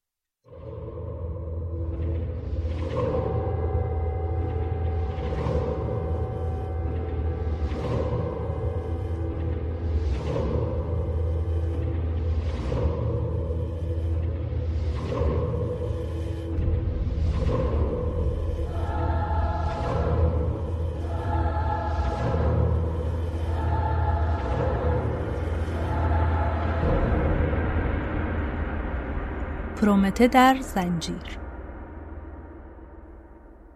پرومته 29.83 30.29
در 30.29 30.61
زنجیر 30.61 31.39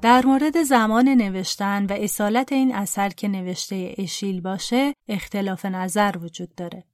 در 0.02 0.26
مورد 0.26 0.62
زمان 0.62 1.08
نوشتن 1.08 1.86
و 1.86 1.92
اصالت 1.92 2.52
این 2.52 2.74
اثر 2.74 3.08
که 3.08 3.28
نوشته 3.28 3.94
اشیل 3.98 4.40
باشه 4.40 4.94
اختلاف 5.08 5.64
نظر 5.64 6.14
وجود 6.22 6.54
داره. 6.54 6.84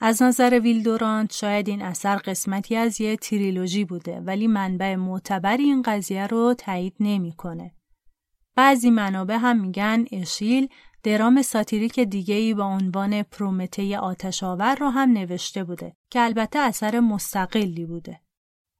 از 0.00 0.22
نظر 0.22 0.60
ویلدورانت 0.62 1.32
شاید 1.32 1.68
این 1.68 1.82
اثر 1.82 2.16
قسمتی 2.16 2.76
از 2.76 3.00
یه 3.00 3.16
تریلوژی 3.16 3.84
بوده 3.84 4.20
ولی 4.20 4.46
منبع 4.46 4.96
معتبری 4.96 5.64
این 5.64 5.82
قضیه 5.82 6.26
رو 6.26 6.54
تایید 6.54 6.94
نمی‌کنه. 7.00 7.74
بعضی 8.56 8.90
منابع 8.90 9.36
هم 9.36 9.60
میگن 9.60 10.04
اشیل 10.12 10.68
درام 11.02 11.42
ساتیریک 11.42 12.00
دیگه 12.00 12.34
ای 12.34 12.54
با 12.54 12.64
عنوان 12.64 13.22
پرومته 13.22 13.98
آتشاور 13.98 14.74
رو 14.74 14.88
هم 14.88 15.10
نوشته 15.10 15.64
بوده 15.64 15.92
که 16.10 16.20
البته 16.20 16.58
اثر 16.58 17.00
مستقلی 17.00 17.86
بوده. 17.86 18.20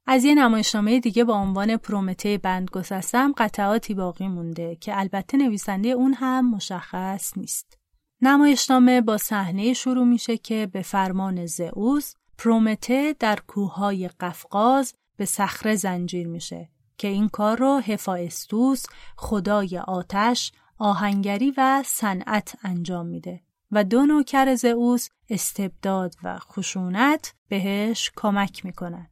از 0.07 0.25
یه 0.25 0.35
نمایشنامه 0.35 1.01
دیگه 1.01 1.25
با 1.25 1.35
عنوان 1.35 1.77
پرومته 1.77 2.39
بندگسستم 2.39 3.33
قطعاتی 3.37 3.95
باقی 3.95 4.29
مونده 4.29 4.77
که 4.77 4.99
البته 4.99 5.37
نویسنده 5.37 5.89
اون 5.89 6.15
هم 6.15 6.51
مشخص 6.51 7.39
نیست. 7.39 7.79
نمایشنامه 8.23 9.01
با 9.01 9.19
صحنه 9.19 9.73
شروع 9.73 10.07
میشه 10.07 10.37
که 10.37 10.69
به 10.73 10.83
فرمان 10.83 11.47
زئوس 11.47 12.15
پرومته 12.39 13.17
در 13.19 13.39
کوههای 13.47 14.09
قفقاز 14.09 14.95
به 15.17 15.25
صخره 15.25 15.77
زنجیر 15.77 16.27
میشه 16.29 16.69
که 16.99 17.09
این 17.09 17.29
کار 17.29 17.59
رو 17.59 17.79
هفاستوس 17.79 18.87
خدای 19.17 19.79
آتش 19.79 20.53
آهنگری 20.79 21.55
و 21.57 21.83
صنعت 21.87 22.57
انجام 22.63 23.07
میده 23.07 23.41
و 23.71 23.85
دو 23.85 24.07
نوکر 24.07 24.55
زئوس 24.55 25.09
استبداد 25.31 26.15
و 26.23 26.39
خشونت 26.39 27.35
بهش 27.49 28.11
کمک 28.17 28.65
می‌کنن. 28.65 29.11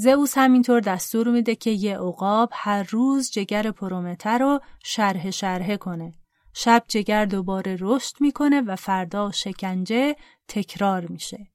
زئوس 0.00 0.38
همینطور 0.38 0.80
دستور 0.80 1.28
میده 1.28 1.54
که 1.54 1.70
یه 1.70 1.98
عقاب 1.98 2.50
هر 2.52 2.82
روز 2.82 3.30
جگر 3.30 3.70
پرومته 3.70 4.30
رو 4.30 4.60
شرح 4.84 5.30
شرحه 5.30 5.76
کنه. 5.76 6.12
شب 6.52 6.84
جگر 6.88 7.24
دوباره 7.24 7.76
رشد 7.80 8.16
می‌کنه 8.20 8.60
و 8.60 8.76
فردا 8.76 9.30
شکنجه 9.30 10.16
تکرار 10.48 11.06
میشه. 11.06 11.46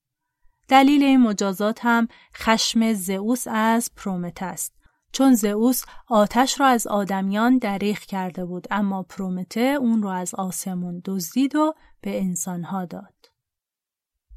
دلیل 0.68 1.04
این 1.04 1.22
مجازات 1.22 1.80
هم 1.82 2.08
خشم 2.36 2.94
زئوس 2.94 3.48
از 3.48 3.92
پرومته 3.96 4.46
است. 4.46 4.74
چون 5.12 5.36
زئوس 5.36 5.84
آتش 6.08 6.60
را 6.60 6.68
از 6.68 6.88
آدمیان 6.88 7.58
دریغ 7.58 8.00
کرده 8.00 8.46
بود 8.46 8.68
اما 8.72 9.04
پرومته 9.04 9.60
اون 9.60 10.04
رو 10.04 10.10
از 10.10 10.36
آسمون 10.36 11.02
دزدید 11.06 11.56
و 11.56 11.74
به 12.02 12.22
انسانها 12.22 12.86
داد. 12.86 13.13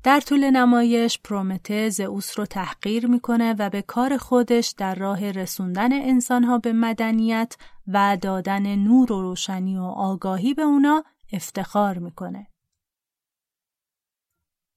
در 0.06 0.20
طول 0.20 0.50
نمایش 0.50 1.18
پرومته 1.18 1.88
زئوس 1.88 2.38
رو 2.38 2.46
تحقیر 2.46 3.06
می‌کنه 3.06 3.54
و 3.58 3.70
به 3.70 3.82
کار 3.82 4.16
خودش 4.16 4.74
در 4.78 4.94
راه 4.94 5.30
رسوندن 5.30 5.92
انسانها 5.92 6.58
به 6.58 6.72
مدنیت 6.72 7.56
و 7.86 8.18
دادن 8.20 8.76
نور 8.76 9.12
و 9.12 9.22
روشنی 9.22 9.78
و 9.78 9.82
آگاهی 9.82 10.54
به 10.54 10.62
اونا 10.62 11.04
افتخار 11.32 11.98
می‌کنه. 11.98 12.46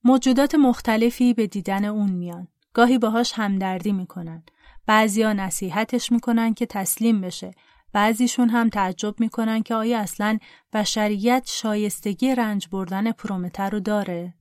موجودات 0.04 0.56
مختلفی 0.56 1.34
به 1.34 1.48
دیدن 1.48 1.86
اون 1.86 2.10
میان. 2.10 2.48
گاهی 2.74 2.98
باهاش 2.98 3.34
همدردی 3.36 3.92
می‌کنن. 3.92 4.44
بعضیا 4.86 5.34
نصیحتش 5.34 6.12
می‌کنن 6.12 6.54
که 6.54 6.66
تسلیم 6.66 7.22
بشه. 7.22 7.52
بعضیشون 7.94 8.50
هم 8.50 8.70
تعجب 8.70 9.20
می‌کنن 9.20 9.64
که 9.64 9.76
آیا 9.76 10.00
اصلا 10.00 10.38
بشریت 10.74 11.44
شایستگی 11.48 12.36
رنج 12.36 12.68
بردن 12.72 13.12
پرومته 13.12 13.64
رو 13.64 13.80
داره؟ 13.80 14.39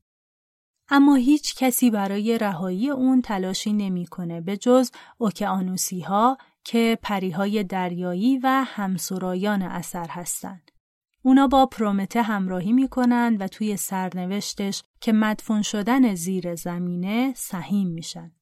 اما 0.91 1.15
هیچ 1.15 1.55
کسی 1.57 1.91
برای 1.91 2.39
رهایی 2.39 2.91
اون 2.91 3.23
تلاشی 3.23 3.73
نمی‌کنه 3.73 4.41
به 4.41 4.57
جز 4.57 4.91
اوکیانوسی 5.19 6.01
ها 6.01 6.39
که 6.65 6.99
پریهای 7.03 7.65
دریایی 7.65 8.39
و 8.39 8.65
همسرایان 8.67 9.63
اثر 9.63 10.07
هستند. 10.09 10.71
اونا 11.23 11.47
با 11.47 11.67
پرومته 11.67 12.23
همراهی 12.23 12.73
می‌کنند 12.73 13.41
و 13.41 13.49
توی 13.49 13.77
سرنوشتش 13.77 14.83
که 15.01 15.13
مدفون 15.13 15.63
شدن 15.63 16.15
زیر 16.15 16.55
زمینه 16.55 17.33
سهیم 17.37 17.89
میشن. 17.89 18.33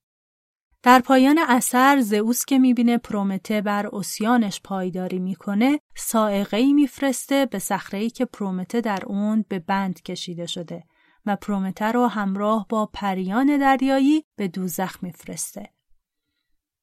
در 0.82 1.00
پایان 1.00 1.38
اثر 1.48 2.00
زئوس 2.00 2.44
که 2.44 2.58
می‌بینه 2.58 2.98
پرومته 2.98 3.60
بر 3.60 3.88
اسیانش 3.92 4.60
پایداری 4.64 5.18
می‌کنه 5.18 5.80
سائقه 5.96 6.56
ای 6.56 6.72
میفرسته 6.72 7.46
به 7.46 7.58
صخره 7.58 8.10
که 8.10 8.24
پرومته 8.24 8.80
در 8.80 9.02
اون 9.06 9.44
به 9.48 9.58
بند 9.58 10.02
کشیده 10.02 10.46
شده 10.46 10.84
و 11.26 11.36
پرومته 11.36 11.84
رو 11.84 12.06
همراه 12.06 12.66
با 12.68 12.86
پریان 12.92 13.58
دریایی 13.58 14.24
به 14.36 14.48
دوزخ 14.48 15.02
میفرسته. 15.02 15.70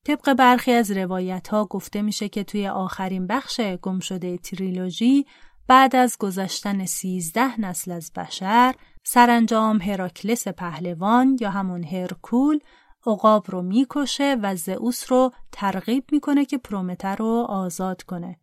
طبق 0.06 0.34
برخی 0.34 0.72
از 0.72 0.92
روایت 0.92 1.48
ها 1.48 1.66
گفته 1.66 2.02
میشه 2.02 2.30
که 2.30 2.44
توی 2.44 2.68
آخرین 2.68 3.28
بخش 3.28 3.62
گمشده 3.62 4.38
تریلوژی 4.38 5.26
بعد 5.68 5.96
از 5.96 6.18
گذشتن 6.18 6.86
سیزده 6.86 7.62
نسل 7.62 7.92
از 7.92 8.12
بشر 8.16 8.76
سرانجام 9.04 9.82
هراکلس 9.82 10.48
پهلوان 10.48 11.38
یا 11.42 11.50
همون 11.50 11.84
هرکول 11.84 12.60
عقاب 13.08 13.52
رو 13.52 13.62
می‌کشه 13.62 14.38
و 14.42 14.56
زئوس 14.56 15.12
رو 15.12 15.32
ترغیب 15.52 16.04
می‌کنه 16.12 16.46
که 16.46 16.58
پرومته 16.58 17.08
رو 17.08 17.46
آزاد 17.50 18.04
کنه. 18.04 18.40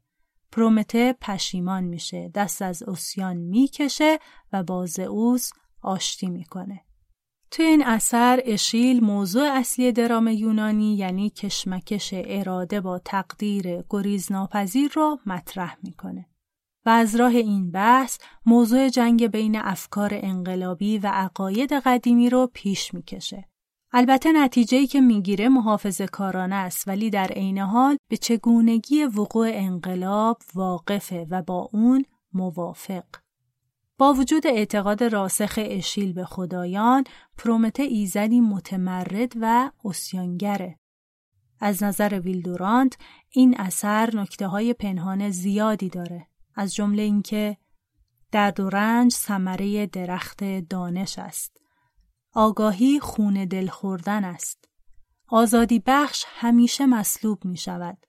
پرومته 0.53 1.13
پشیمان 1.21 1.85
میشه، 1.85 2.31
دست 2.35 2.63
از 2.63 2.83
اوسیان 2.83 3.37
می‌کشه 3.37 4.19
و 4.53 4.63
با 4.63 4.87
زئوس 4.87 5.51
آشتی 5.83 6.27
می‌کنه. 6.27 6.81
توی 7.51 7.65
این 7.65 7.85
اثر 7.85 8.43
اشیل 8.45 9.05
موضوع 9.05 9.49
اصلی 9.53 9.93
درام 9.93 10.29
یونانی 10.29 10.97
یعنی 10.97 11.31
کشمکش 11.31 12.11
اراده 12.15 12.81
با 12.81 12.99
تقدیر 12.99 13.85
گریزناپذیر 13.91 14.93
رو 14.95 15.19
مطرح 15.27 15.77
می‌کنه. 15.83 16.27
و 16.87 16.91
از 16.91 17.17
راه 17.17 17.35
این 17.35 17.71
بحث 17.71 18.19
موضوع 18.47 18.89
جنگ 18.89 19.27
بین 19.27 19.57
افکار 19.57 20.11
انقلابی 20.13 20.99
و 20.99 21.07
عقاید 21.07 21.73
قدیمی 21.73 22.31
رو 22.31 22.51
پیش 22.55 22.95
می‌کشه. 22.95 23.49
البته 23.93 24.33
نتیجه‌ای 24.33 24.87
که 24.87 25.01
می‌گیره 25.01 25.49
محافظه 25.49 26.07
کارانه 26.07 26.55
است 26.55 26.89
ولی 26.89 27.11
در 27.11 27.27
عین 27.27 27.59
حال 27.59 27.97
به 28.11 28.17
چگونگی 28.17 29.05
وقوع 29.05 29.51
انقلاب 29.53 30.43
واقفه 30.55 31.27
و 31.31 31.43
با 31.43 31.69
اون 31.73 32.05
موافق. 32.33 33.05
با 34.01 34.13
وجود 34.13 34.47
اعتقاد 34.47 35.05
راسخ 35.05 35.59
اشیل 35.63 36.13
به 36.13 36.25
خدایان، 36.25 37.05
پرومته 37.39 37.83
ایزدی 37.83 38.41
متمرد 38.41 39.33
و 39.41 39.71
اسیانگره. 39.85 40.79
از 41.61 41.83
نظر 41.83 42.21
ویلدورانت 42.25 42.97
این 43.31 43.61
اثر 43.61 44.11
نکته 44.17 44.47
های 44.47 44.75
پنهان 44.75 45.31
زیادی 45.31 45.89
داره. 45.89 46.27
از 46.55 46.75
جمله 46.75 47.03
اینکه 47.03 47.57
درد 48.33 48.61
و 48.61 48.71
رنج 48.71 49.13
ثمره 49.13 49.87
درخت 49.87 50.45
دانش 50.45 51.19
است. 51.19 51.61
آگاهی 52.35 53.01
خون 53.01 53.45
دل 53.45 53.67
خوردن 53.67 54.25
است. 54.25 54.69
آزادی 55.29 55.83
بخش 55.87 56.25
همیشه 56.29 56.87
مسلوب 56.87 57.45
می 57.45 57.57
شود 57.57 58.07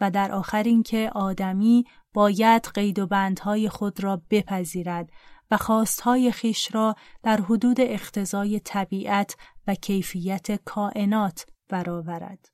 و 0.00 0.10
در 0.10 0.32
آخر 0.32 0.62
اینکه 0.62 1.10
آدمی 1.14 1.84
باید 2.14 2.68
قید 2.74 2.98
و 2.98 3.06
بندهای 3.06 3.68
خود 3.68 4.04
را 4.04 4.22
بپذیرد 4.30 5.10
و 5.50 5.56
خواستهای 5.56 6.32
خیش 6.32 6.74
را 6.74 6.94
در 7.22 7.40
حدود 7.40 7.80
اختزای 7.80 8.60
طبیعت 8.60 9.36
و 9.66 9.74
کیفیت 9.74 10.64
کائنات 10.64 11.46
برآورد. 11.68 12.48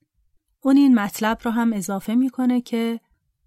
اون 0.61 0.77
این 0.77 0.95
مطلب 0.95 1.39
را 1.43 1.51
هم 1.51 1.73
اضافه 1.73 2.15
می‌کنه 2.15 2.61
که 2.61 3.01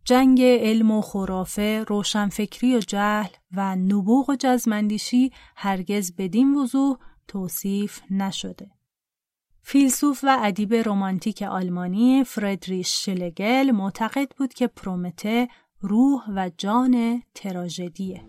جنگ 0.06 0.42
علم 0.42 0.92
و 0.92 1.02
خرافه، 1.02 1.86
روشنفکری 1.88 2.78
و 2.78 2.80
جهل 2.80 3.30
و 3.52 3.76
نبوغ 3.76 4.30
و 4.30 4.36
جزمندیشی 4.40 5.32
هرگز 5.56 6.16
بدین 6.18 6.56
وضوح 6.56 6.98
توصیف 7.28 8.02
نشده. 8.10 8.72
فیلسوف 9.62 10.20
و 10.24 10.38
ادیب 10.42 10.74
رمانتیک 10.74 11.42
آلمانی 11.42 12.24
فردریش 12.24 13.06
شلگل 13.06 13.72
معتقد 13.72 14.32
بود 14.38 14.54
که 14.54 14.68
پرومته 14.68 15.48
روح 15.86 16.24
و 16.36 16.52
جان 16.58 17.24
تراژدیه. 17.36 18.22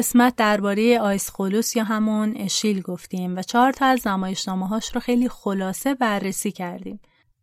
قسمت 0.00 0.36
درباره 0.36 1.00
آیسخولوس 1.00 1.76
یا 1.76 1.84
همون 1.84 2.34
اشیل 2.36 2.80
گفتیم 2.80 3.36
و 3.36 3.42
چهار 3.42 3.72
تا 3.72 3.86
از 3.86 4.06
نمایشنامه 4.06 4.68
هاش 4.68 4.94
رو 4.94 5.00
خیلی 5.00 5.28
خلاصه 5.28 5.94
بررسی 5.94 6.52
کردیم. 6.52 7.00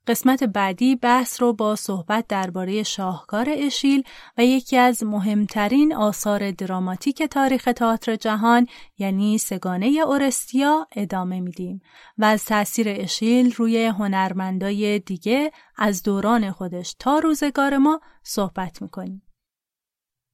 قسمت 0.07 0.43
بعدی 0.43 0.95
بحث 0.95 1.41
رو 1.41 1.53
با 1.53 1.75
صحبت 1.75 2.27
درباره 2.27 2.83
شاهکار 2.83 3.47
اشیل 3.49 4.03
و 4.37 4.45
یکی 4.45 4.77
از 4.77 5.03
مهمترین 5.03 5.95
آثار 5.95 6.51
دراماتیک 6.51 7.23
تاریخ 7.23 7.69
تئاتر 7.75 8.15
جهان 8.15 8.67
یعنی 8.97 9.37
سگانه 9.37 9.85
اورستیا 9.85 10.87
ادامه 10.95 11.39
میدیم 11.39 11.81
و 12.17 12.25
از 12.25 12.45
تاثیر 12.45 12.87
اشیل 12.89 13.53
روی 13.53 13.85
هنرمندای 13.85 14.99
دیگه 14.99 15.51
از 15.77 16.03
دوران 16.03 16.51
خودش 16.51 16.95
تا 16.99 17.19
روزگار 17.19 17.77
ما 17.77 18.01
صحبت 18.23 18.81
می‌کنیم. 18.81 19.26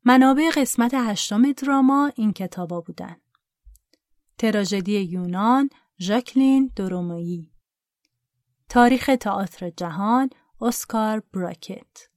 منابع 0.05 0.49
قسمت 0.55 0.93
هشتم 0.93 1.51
دراما 1.51 2.11
این 2.15 2.33
کتابا 2.33 2.81
بودن. 2.81 3.15
تراژدی 4.37 4.99
یونان 4.99 5.69
ژاکلین 5.99 6.71
درومایی 6.75 7.51
تاریخ 8.69 9.09
تئاتر 9.19 9.69
جهان 9.69 10.29
اسکار 10.61 11.23
براکت. 11.33 12.09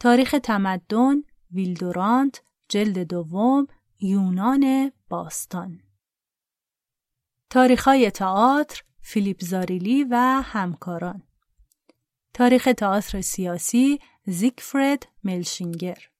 تاریخ 0.00 0.34
تمدن 0.42 1.22
ویلدورانت 1.52 2.42
جلد 2.68 2.98
دوم 2.98 3.66
یونان 4.00 4.92
باستان. 5.08 5.80
تاریخهای 7.50 8.10
تئاتر 8.10 8.82
فیلیپ 9.00 9.44
زاریلی 9.44 10.04
و 10.04 10.42
همکاران. 10.44 11.22
تاریخ 12.34 12.68
تئاتر 12.76 13.20
سیاسی 13.20 14.00
زیگفرد 14.26 15.06
ملشینگر. 15.24 16.15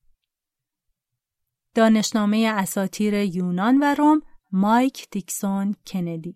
دانشنامه 1.77 2.53
اساتیر 2.55 3.15
یونان 3.15 3.79
و 3.83 3.95
روم 3.95 4.23
مایک 4.53 5.07
دیکسون 5.11 5.75
کندی 5.87 6.35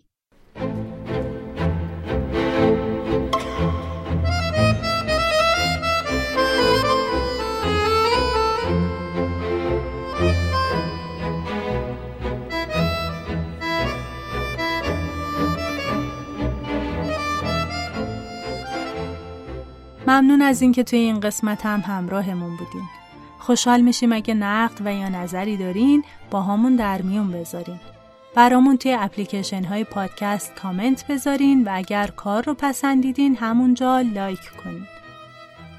ممنون 20.06 20.42
از 20.42 20.62
اینکه 20.62 20.82
توی 20.82 20.98
این 20.98 21.20
قسمت 21.20 21.66
هم 21.66 21.80
همراهمون 21.80 22.56
بودین. 22.56 22.99
خوشحال 23.50 23.80
میشیم 23.80 24.12
اگه 24.12 24.34
نقد 24.34 24.80
و 24.84 24.94
یا 24.94 25.08
نظری 25.08 25.56
دارین 25.56 26.04
با 26.30 26.42
همون 26.42 26.76
در 26.76 27.02
میون 27.02 27.32
بذارین. 27.32 27.80
برامون 28.34 28.76
توی 28.76 28.96
اپلیکیشن 29.00 29.64
های 29.64 29.84
پادکست 29.84 30.54
کامنت 30.54 31.06
بذارین 31.06 31.64
و 31.64 31.70
اگر 31.72 32.06
کار 32.06 32.44
رو 32.44 32.54
پسندیدین 32.54 33.36
همونجا 33.36 34.00
لایک 34.00 34.40
کنین. 34.64 34.86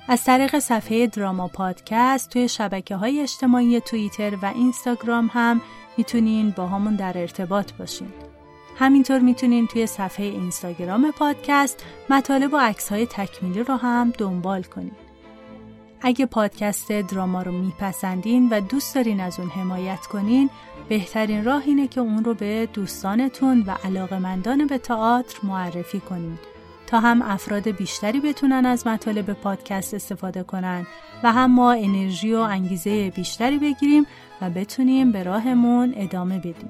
از 0.07 0.23
طریق 0.23 0.59
صفحه 0.59 1.07
دراما 1.07 1.47
پادکست 1.47 2.29
توی 2.29 2.49
شبکه 2.49 2.95
های 2.95 3.21
اجتماعی 3.21 3.81
توییتر 3.81 4.35
و 4.41 4.45
اینستاگرام 4.45 5.29
هم 5.33 5.61
می‌تونین 5.97 6.49
با 6.49 6.67
همون 6.67 6.95
در 6.95 7.17
ارتباط 7.17 7.73
باشین. 7.73 8.13
همینطور 8.79 9.19
می‌تونین 9.19 9.67
توی 9.67 9.87
صفحه 9.87 10.25
اینستاگرام 10.25 11.11
پادکست 11.11 11.85
مطالب 12.09 12.53
و 12.53 12.57
عکس 12.57 12.91
های 12.91 13.05
تکمیلی 13.05 13.63
رو 13.63 13.75
هم 13.75 14.13
دنبال 14.17 14.63
کنین. 14.63 15.00
اگه 16.01 16.25
پادکست 16.25 16.91
دراما 16.91 17.41
رو 17.41 17.51
میپسندین 17.51 18.49
و 18.49 18.59
دوست 18.59 18.95
دارین 18.95 19.19
از 19.19 19.39
اون 19.39 19.49
حمایت 19.49 19.99
کنین 19.99 20.49
بهترین 20.89 21.45
راه 21.45 21.63
اینه 21.65 21.87
که 21.87 22.01
اون 22.01 22.23
رو 22.23 22.33
به 22.33 22.69
دوستانتون 22.73 23.63
و 23.67 23.71
علاقمندان 23.83 24.67
به 24.67 24.77
تئاتر 24.77 25.39
معرفی 25.43 25.99
کنید 25.99 26.39
تا 26.87 26.99
هم 26.99 27.21
افراد 27.21 27.69
بیشتری 27.69 28.19
بتونن 28.19 28.65
از 28.65 28.87
مطالب 28.87 29.33
پادکست 29.33 29.93
استفاده 29.93 30.43
کنن 30.43 30.87
و 31.23 31.31
هم 31.31 31.51
ما 31.51 31.71
انرژی 31.71 32.33
و 32.33 32.37
انگیزه 32.37 33.09
بیشتری 33.09 33.57
بگیریم 33.57 34.05
و 34.41 34.49
بتونیم 34.49 35.11
به 35.11 35.23
راهمون 35.23 35.93
ادامه 35.97 36.39
بدیم. 36.39 36.69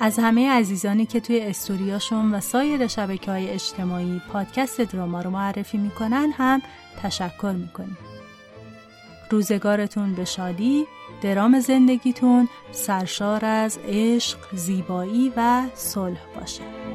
از 0.00 0.18
همه 0.18 0.50
عزیزانی 0.50 1.06
که 1.06 1.20
توی 1.20 1.40
استوریاشون 1.40 2.34
و 2.34 2.40
سایر 2.40 2.86
شبکه 2.86 3.30
های 3.30 3.50
اجتماعی 3.50 4.20
پادکست 4.32 4.80
دراما 4.80 5.20
رو 5.20 5.30
معرفی 5.30 5.78
می‌کنن 5.78 6.32
هم 6.36 6.62
تشکر 7.02 7.54
می‌کنیم. 7.58 7.98
روزگارتون 9.30 10.14
به 10.14 10.24
شادی، 10.24 10.86
درام 11.22 11.60
زندگیتون 11.60 12.48
سرشار 12.72 13.44
از 13.44 13.78
عشق، 13.88 14.38
زیبایی 14.52 15.32
و 15.36 15.62
صلح 15.74 16.20
باشه. 16.34 16.85